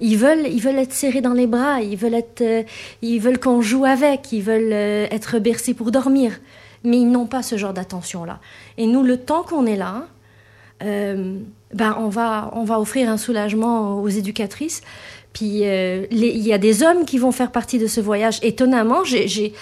Ils 0.00 0.16
veulent, 0.16 0.46
ils 0.46 0.60
veulent 0.60 0.78
être 0.78 0.92
serrés 0.92 1.20
dans 1.20 1.34
les 1.34 1.46
bras, 1.46 1.80
ils 1.80 1.96
veulent 1.96 2.14
être, 2.14 2.40
euh, 2.40 2.62
ils 3.00 3.20
veulent 3.20 3.38
qu'on 3.38 3.62
joue 3.62 3.84
avec, 3.84 4.32
ils 4.32 4.42
veulent 4.42 4.72
euh, 4.72 5.06
être 5.10 5.38
bercés 5.38 5.74
pour 5.74 5.92
dormir, 5.92 6.40
mais 6.82 6.96
ils 6.98 7.10
n'ont 7.10 7.26
pas 7.26 7.42
ce 7.42 7.56
genre 7.56 7.72
d'attention-là. 7.72 8.40
Et 8.76 8.86
nous, 8.86 9.02
le 9.04 9.18
temps 9.18 9.44
qu'on 9.44 9.66
est 9.66 9.76
là, 9.76 9.94
euh, 9.98 10.21
ben, 10.82 11.96
on, 11.98 12.08
va, 12.08 12.50
on 12.54 12.64
va 12.64 12.80
offrir 12.80 13.08
un 13.08 13.16
soulagement 13.16 14.00
aux 14.00 14.08
éducatrices. 14.08 14.82
Puis 15.32 15.60
euh, 15.62 16.06
il 16.10 16.46
y 16.46 16.52
a 16.52 16.58
des 16.58 16.82
hommes 16.82 17.04
qui 17.04 17.18
vont 17.18 17.32
faire 17.32 17.50
partie 17.50 17.78
de 17.78 17.86
ce 17.86 18.00
voyage. 18.00 18.38
Étonnamment, 18.42 19.04
j'ai, 19.04 19.54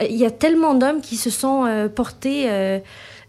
euh, 0.00 0.06
il 0.08 0.16
y 0.16 0.24
a 0.24 0.30
tellement 0.30 0.74
d'hommes 0.74 1.00
qui 1.00 1.16
se 1.16 1.30
sont 1.30 1.64
euh, 1.64 1.88
portés, 1.88 2.44
euh, 2.48 2.78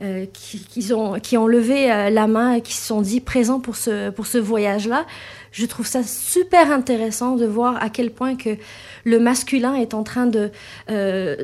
euh, 0.03 0.25
qui, 0.31 0.93
ont, 0.93 1.19
qui 1.19 1.37
ont 1.37 1.47
levé 1.47 1.91
euh, 1.91 2.09
la 2.11 2.27
main 2.27 2.59
qui 2.59 2.73
se 2.73 2.85
sont 2.85 3.01
dit 3.01 3.19
présents 3.19 3.59
pour 3.59 3.75
ce, 3.75 4.11
pour 4.11 4.27
ce 4.27 4.37
voyage-là. 4.37 5.05
Je 5.51 5.65
trouve 5.65 5.87
ça 5.87 6.03
super 6.03 6.71
intéressant 6.71 7.35
de 7.35 7.47
voir 7.47 7.81
à 7.81 7.89
quel 7.89 8.11
point 8.11 8.35
que 8.35 8.57
le 9.05 9.19
masculin 9.19 9.73
est 9.73 9.95
en 9.95 10.03
train 10.03 10.27
de, 10.27 10.51
euh, 10.91 11.35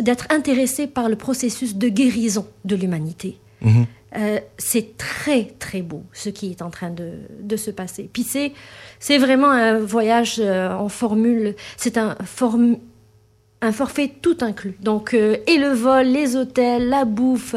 d'être 0.00 0.26
intéressé 0.30 0.88
par 0.88 1.08
le 1.08 1.14
processus 1.14 1.76
de 1.76 1.88
guérison 1.88 2.46
de 2.64 2.74
l'humanité. 2.74 3.38
Mhm. 3.60 3.86
Euh, 4.16 4.40
c'est 4.58 4.98
très, 4.98 5.44
très 5.58 5.80
beau 5.80 6.02
ce 6.12 6.28
qui 6.28 6.50
est 6.50 6.60
en 6.60 6.70
train 6.70 6.90
de, 6.90 7.56
se 7.56 7.70
passer. 7.70 8.10
Puis 8.12 8.24
c'est, 8.24 8.52
c'est 8.98 9.18
vraiment 9.18 9.50
un 9.50 9.78
voyage 9.78 10.36
euh, 10.38 10.70
en 10.72 10.88
formule, 10.88 11.54
c'est 11.76 11.96
un, 11.98 12.16
un 13.62 13.72
forfait 13.72 14.12
tout 14.20 14.36
inclus. 14.40 14.76
Donc, 14.80 15.14
euh, 15.14 15.36
et 15.46 15.56
le 15.56 15.68
vol, 15.68 16.06
les 16.06 16.36
hôtels, 16.36 16.88
la 16.88 17.04
bouffe, 17.04 17.54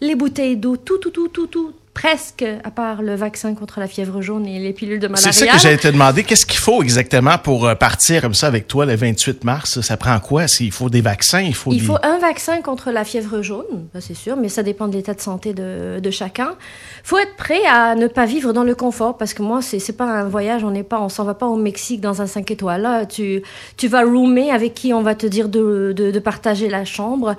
les 0.00 0.14
bouteilles 0.14 0.56
d'eau, 0.56 0.76
tout, 0.76 0.98
tout, 0.98 1.10
tout, 1.10 1.28
tout, 1.28 1.46
tout, 1.46 1.72
presque, 1.94 2.44
à 2.64 2.70
part 2.70 3.02
le 3.02 3.14
vaccin 3.14 3.54
contre 3.54 3.80
la 3.80 3.88
fièvre 3.88 4.22
jaune 4.22 4.46
et 4.46 4.58
les 4.58 4.72
pilules 4.72 5.00
de 5.00 5.08
malaria. 5.08 5.32
C'est 5.32 5.46
ça 5.46 5.52
que 5.52 5.58
j'allais 5.58 5.76
te 5.76 5.88
demander. 5.88 6.24
Qu'est-ce 6.24 6.46
qu'il 6.46 6.58
faut 6.58 6.82
exactement 6.82 7.36
pour 7.38 7.66
euh, 7.66 7.74
partir 7.74 8.22
comme 8.22 8.34
ça 8.34 8.46
avec 8.46 8.68
toi 8.68 8.86
le 8.86 8.94
28 8.94 9.44
mars? 9.44 9.80
Ça 9.80 9.96
prend 9.96 10.18
quoi? 10.20 10.46
S'il 10.46 10.72
faut 10.72 10.88
des 10.88 11.00
vaccins, 11.00 11.40
il 11.40 11.54
faut 11.54 11.72
Il 11.72 11.80
des... 11.80 11.86
faut 11.86 11.98
un 12.02 12.18
vaccin 12.18 12.62
contre 12.62 12.90
la 12.90 13.04
fièvre 13.04 13.42
jaune, 13.42 13.88
c'est 13.98 14.14
sûr, 14.14 14.36
mais 14.36 14.48
ça 14.48 14.62
dépend 14.62 14.88
de 14.88 14.96
l'état 14.96 15.14
de 15.14 15.20
santé 15.20 15.52
de, 15.52 15.98
de 16.00 16.10
chacun. 16.10 16.54
faut 17.02 17.18
être 17.18 17.36
prêt 17.36 17.64
à 17.68 17.94
ne 17.94 18.06
pas 18.06 18.26
vivre 18.26 18.52
dans 18.52 18.64
le 18.64 18.74
confort, 18.74 19.16
parce 19.18 19.34
que 19.34 19.42
moi, 19.42 19.60
c'est 19.62 19.78
c'est 19.78 19.96
pas 19.96 20.04
un 20.04 20.28
voyage, 20.28 20.62
on 20.62 20.70
n'est 20.70 20.84
pas, 20.84 21.00
on 21.00 21.08
s'en 21.08 21.24
va 21.24 21.34
pas 21.34 21.46
au 21.46 21.56
Mexique 21.56 22.00
dans 22.00 22.22
un 22.22 22.26
5 22.26 22.50
étoiles. 22.50 22.82
Là, 22.82 23.06
tu, 23.06 23.42
tu 23.76 23.88
vas 23.88 24.02
roomer 24.02 24.50
avec 24.50 24.74
qui 24.74 24.94
on 24.94 25.02
va 25.02 25.14
te 25.14 25.26
dire 25.26 25.48
de, 25.48 25.92
de, 25.96 26.10
de 26.10 26.18
partager 26.18 26.68
la 26.68 26.84
chambre. 26.84 27.36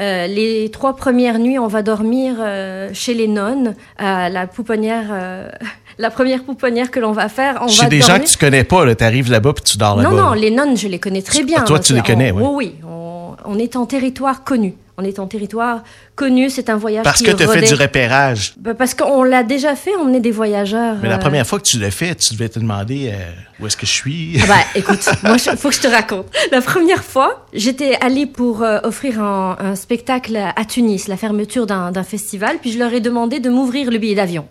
Euh, 0.00 0.26
les 0.26 0.70
trois 0.70 0.96
premières 0.96 1.38
nuits, 1.38 1.58
on 1.58 1.66
va 1.66 1.82
dormir 1.82 2.36
euh, 2.38 2.88
chez 2.94 3.12
les 3.14 3.28
nonnes, 3.28 3.74
à 3.98 4.30
la 4.30 4.46
pouponnière, 4.46 5.06
euh, 5.10 5.48
la 5.98 6.10
première 6.10 6.42
pouponnière 6.44 6.90
que 6.90 7.00
l'on 7.00 7.12
va 7.12 7.28
faire. 7.28 7.58
On 7.62 7.68
Chez 7.68 7.82
va 7.82 7.88
des 7.88 8.00
gens 8.00 8.18
que 8.18 8.24
tu 8.26 8.38
connais 8.38 8.64
pas, 8.64 8.84
là, 8.84 8.94
t'arrives 8.94 9.30
là-bas 9.30 9.52
puis 9.52 9.64
tu 9.64 9.76
dors 9.76 9.96
là-bas. 9.96 10.08
non, 10.10 10.16
non, 10.16 10.32
les 10.32 10.50
nonnes, 10.50 10.76
je 10.76 10.88
les 10.88 10.98
connais 10.98 11.22
très 11.22 11.40
Tu- 11.40 11.44
bien. 11.44 11.62
toi, 11.64 11.78
tu 11.78 11.88
C'est- 11.88 11.94
les 11.94 12.02
connais, 12.02 12.32
on- 12.32 12.36
oui. 12.36 12.44
Oui, 12.46 12.74
oui. 12.82 12.88
On, 12.88 13.34
on 13.44 13.58
est 13.58 13.76
en 13.76 13.84
territoire 13.86 14.42
connu. 14.44 14.74
On 15.00 15.04
est 15.04 15.18
en 15.18 15.26
territoire 15.26 15.82
connu. 16.14 16.50
C'est 16.50 16.68
un 16.68 16.76
voyage 16.76 17.04
Parce 17.04 17.18
qui 17.18 17.24
que 17.24 17.30
tu 17.30 17.42
as 17.42 17.48
fait 17.48 17.62
du 17.62 17.74
repérage. 17.74 18.52
Ben, 18.58 18.74
Parce 18.74 18.92
qu'on 18.94 19.22
l'a 19.22 19.42
déjà 19.42 19.74
fait, 19.74 19.92
on 19.96 20.12
est 20.12 20.20
des 20.20 20.30
voyageurs. 20.30 20.96
Mais 21.02 21.08
la 21.08 21.14
euh, 21.14 21.18
première 21.18 21.46
fois 21.46 21.58
que 21.58 21.64
tu 21.64 21.78
l'as 21.78 21.90
fait, 21.90 22.14
tu 22.16 22.34
devais 22.34 22.50
te 22.50 22.58
demander 22.58 23.10
euh, 23.12 23.30
où 23.58 23.66
est-ce 23.66 23.78
que 23.78 23.86
je 23.86 23.92
suis? 23.92 24.38
Ah 24.42 24.46
bah, 24.46 24.54
écoute, 24.74 25.08
moi, 25.22 25.36
il 25.38 25.56
faut 25.56 25.70
que 25.70 25.74
je 25.74 25.80
te 25.80 25.88
raconte. 25.88 26.26
La 26.52 26.60
première 26.60 27.02
fois, 27.02 27.46
j'étais 27.54 27.96
allée 28.02 28.26
pour 28.26 28.62
euh, 28.62 28.80
offrir 28.82 29.22
un, 29.22 29.56
un 29.58 29.74
spectacle 29.74 30.36
à 30.36 30.64
Tunis, 30.66 31.08
la 31.08 31.16
fermeture 31.16 31.66
d'un 31.66 32.04
festival, 32.04 32.58
puis 32.60 32.72
je 32.72 32.78
leur 32.78 32.92
ai 32.92 33.00
demandé 33.00 33.40
de 33.40 33.48
m'ouvrir 33.48 33.90
le 33.90 33.96
billet 33.96 34.16
d'avion. 34.16 34.46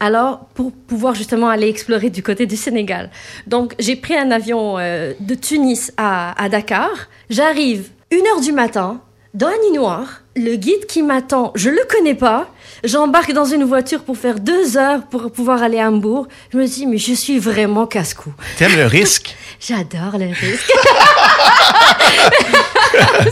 Alors, 0.00 0.46
pour 0.54 0.72
pouvoir 0.72 1.14
justement 1.14 1.48
aller 1.50 1.68
explorer 1.68 2.08
du 2.08 2.22
côté 2.22 2.46
du 2.46 2.56
Sénégal. 2.56 3.10
Donc, 3.46 3.74
j'ai 3.78 3.96
pris 3.96 4.16
un 4.16 4.30
avion 4.30 4.76
de 4.76 5.34
Tunis 5.34 5.92
à, 5.96 6.42
à 6.42 6.48
Dakar. 6.48 6.90
J'arrive 7.30 7.90
une 8.10 8.26
heure 8.26 8.40
du 8.40 8.52
matin, 8.52 9.00
dans 9.34 9.48
la 9.48 9.56
nuit 9.58 9.72
noire. 9.76 10.20
Le 10.36 10.56
guide 10.56 10.86
qui 10.86 11.02
m'attend, 11.02 11.52
je 11.54 11.70
le 11.70 11.80
connais 11.88 12.14
pas. 12.14 12.48
J'embarque 12.82 13.32
dans 13.32 13.44
une 13.44 13.64
voiture 13.64 14.02
pour 14.02 14.16
faire 14.16 14.40
deux 14.40 14.76
heures 14.76 15.02
pour 15.06 15.30
pouvoir 15.30 15.62
aller 15.62 15.78
à 15.78 15.88
Hambourg. 15.88 16.26
Je 16.52 16.58
me 16.58 16.66
dis, 16.66 16.86
mais 16.86 16.98
je 16.98 17.14
suis 17.14 17.38
vraiment 17.38 17.86
casse-cou. 17.86 18.32
T'aimes 18.58 18.76
le 18.76 18.86
risque? 18.86 19.36
J'adore 19.60 20.18
le 20.18 20.26
risque. 20.26 20.70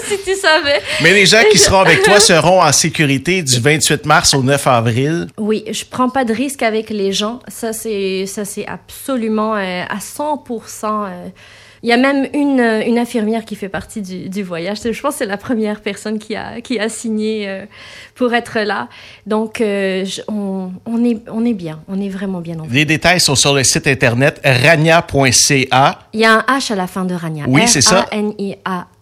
si 0.07 0.19
tu 0.25 0.35
savais. 0.37 0.81
Mais 1.03 1.13
les 1.13 1.27
gens 1.27 1.43
qui 1.51 1.59
seront 1.59 1.81
avec 1.81 2.03
toi 2.03 2.21
seront 2.21 2.63
en 2.63 2.73
sécurité 2.73 3.43
du 3.43 3.61
28 3.61 4.07
mars 4.07 4.35
au 4.35 4.43
9 4.43 4.67
avril. 4.67 5.27
Oui, 5.39 5.65
je 5.71 5.85
prends 5.85 6.09
pas 6.09 6.25
de 6.25 6.33
risque 6.33 6.63
avec 6.63 6.91
les 6.91 7.13
gens. 7.13 7.41
Ça, 7.49 7.73
c'est, 7.73 8.27
ça, 8.27 8.45
c'est 8.45 8.67
absolument 8.67 9.55
euh, 9.57 9.85
à 9.89 9.99
100%. 9.99 10.85
euh, 10.85 11.29
Il 11.85 11.89
y 11.89 11.93
a 11.93 11.97
même 11.97 12.29
une, 12.33 12.61
euh, 12.61 12.83
une 12.87 12.97
infirmière 12.99 13.45
qui 13.45 13.57
fait 13.57 13.69
partie 13.69 14.03
du, 14.03 14.29
du 14.29 14.43
voyage. 14.45 14.79
Je 14.83 15.01
pense 15.01 15.15
que 15.15 15.19
c'est 15.19 15.27
la 15.27 15.37
première 15.37 15.81
personne 15.81 16.19
qui 16.21 16.37
a, 16.37 16.61
qui 16.61 16.79
a 16.79 16.89
signé 16.89 17.49
euh, 17.49 17.65
pour 18.15 18.33
être 18.35 18.61
là. 18.61 18.89
Donc, 19.27 19.61
euh, 19.61 20.05
je- 20.05 20.21
on, 20.29 20.71
on, 20.87 21.05
est, 21.05 21.19
on 21.29 21.45
est 21.45 21.55
bien. 21.55 21.81
On 21.89 22.01
est 22.01 22.09
vraiment 22.09 22.41
bien. 22.41 22.59
en 22.61 22.67
Les 22.71 22.85
détails 22.85 23.19
sont 23.21 23.35
sur 23.35 23.53
le 23.55 23.65
site 23.65 23.87
internet 23.89 24.41
rania.ca. 24.45 25.99
Il 26.13 26.21
y 26.21 26.25
a 26.25 26.35
un 26.35 26.45
H 26.59 26.73
à 26.73 26.77
la 26.77 26.87
fin 26.87 27.05
de 27.05 27.15
Rania. 27.15 27.45
Oui, 27.49 27.63
c'est 27.67 27.81
ça. 27.81 28.03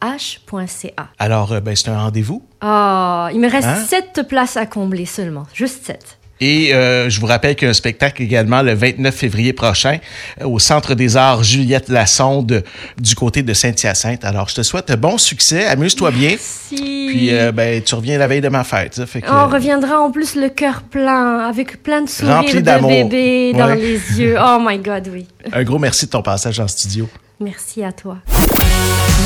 R-A-N-I-A-H.ca. 0.01 1.09
Alors, 1.19 1.61
ben, 1.61 1.77
c'est 1.77 1.91
un 1.91 1.99
rendez-vous. 1.99 2.43
Oh, 2.63 3.27
il 3.33 3.41
me 3.41 3.51
reste 3.51 3.69
Hein? 3.69 3.85
sept 3.87 4.23
places 4.29 4.57
à 4.57 4.67
combler 4.67 5.07
seulement. 5.07 5.45
Juste 5.55 5.85
sept. 5.85 6.19
Et 6.41 6.73
euh, 6.75 7.11
je 7.11 7.21
vous 7.21 7.27
rappelle 7.27 7.55
qu'il 7.55 7.67
y 7.67 7.69
a 7.69 7.71
un 7.71 7.75
spectacle 7.75 8.23
également 8.23 8.63
le 8.63 8.73
29 8.75 9.15
février 9.15 9.53
prochain 9.53 9.99
euh, 10.41 10.47
au 10.47 10.59
Centre 10.59 10.95
des 10.95 11.17
Arts 11.17 11.43
Juliette 11.43 11.89
Lassonde 11.89 12.65
du 12.99 13.15
côté 13.15 13.43
de 13.43 13.53
Saint-Hyacinthe. 13.53 14.25
Alors, 14.25 14.49
je 14.49 14.55
te 14.57 14.63
souhaite 14.63 14.93
bon 14.99 15.19
succès, 15.19 15.67
amuse-toi 15.67 16.11
bien. 16.13 16.37
Si. 16.39 16.77
Puis, 17.11 17.29
euh, 17.35 17.53
ben, 17.53 17.83
tu 17.83 17.95
reviens 17.95 18.17
la 18.19 18.27
veille 18.27 18.41
de 18.41 18.49
ma 18.49 18.65
fête. 18.65 18.95
ça 18.95 19.07
fait 19.07 19.21
que- 19.21 19.31
On 19.31 19.49
reviendra 19.49 20.01
en 20.01 20.11
plus 20.11 20.35
le 20.37 20.49
cœur 20.49 20.83
plein, 20.83 21.41
avec 21.41 21.83
plein 21.83 22.03
de 22.03 22.09
sourires 22.09 22.37
Rempli 22.37 22.55
de 22.55 22.61
d'amour. 22.61 22.91
bébé 22.91 23.53
dans 23.53 23.67
Ouais. 23.69 23.77
les 23.77 24.19
yeux. 24.21 24.37
Oh 24.43 24.59
my 24.67 24.79
God, 24.79 25.09
oui. 25.13 25.27
Un 25.53 25.63
gros 25.65 25.79
merci 25.79 26.07
de 26.07 26.11
ton 26.11 26.23
passage 26.23 26.59
en 26.61 26.69
studio. 26.69 27.09
Merci 27.41 27.83
à 27.85 27.93
toi. 27.93 28.17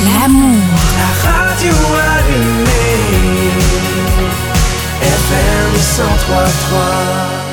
L'amour, 0.04 0.60
Radio 1.22 1.72
allumée 1.72 3.43
1033 5.84 7.43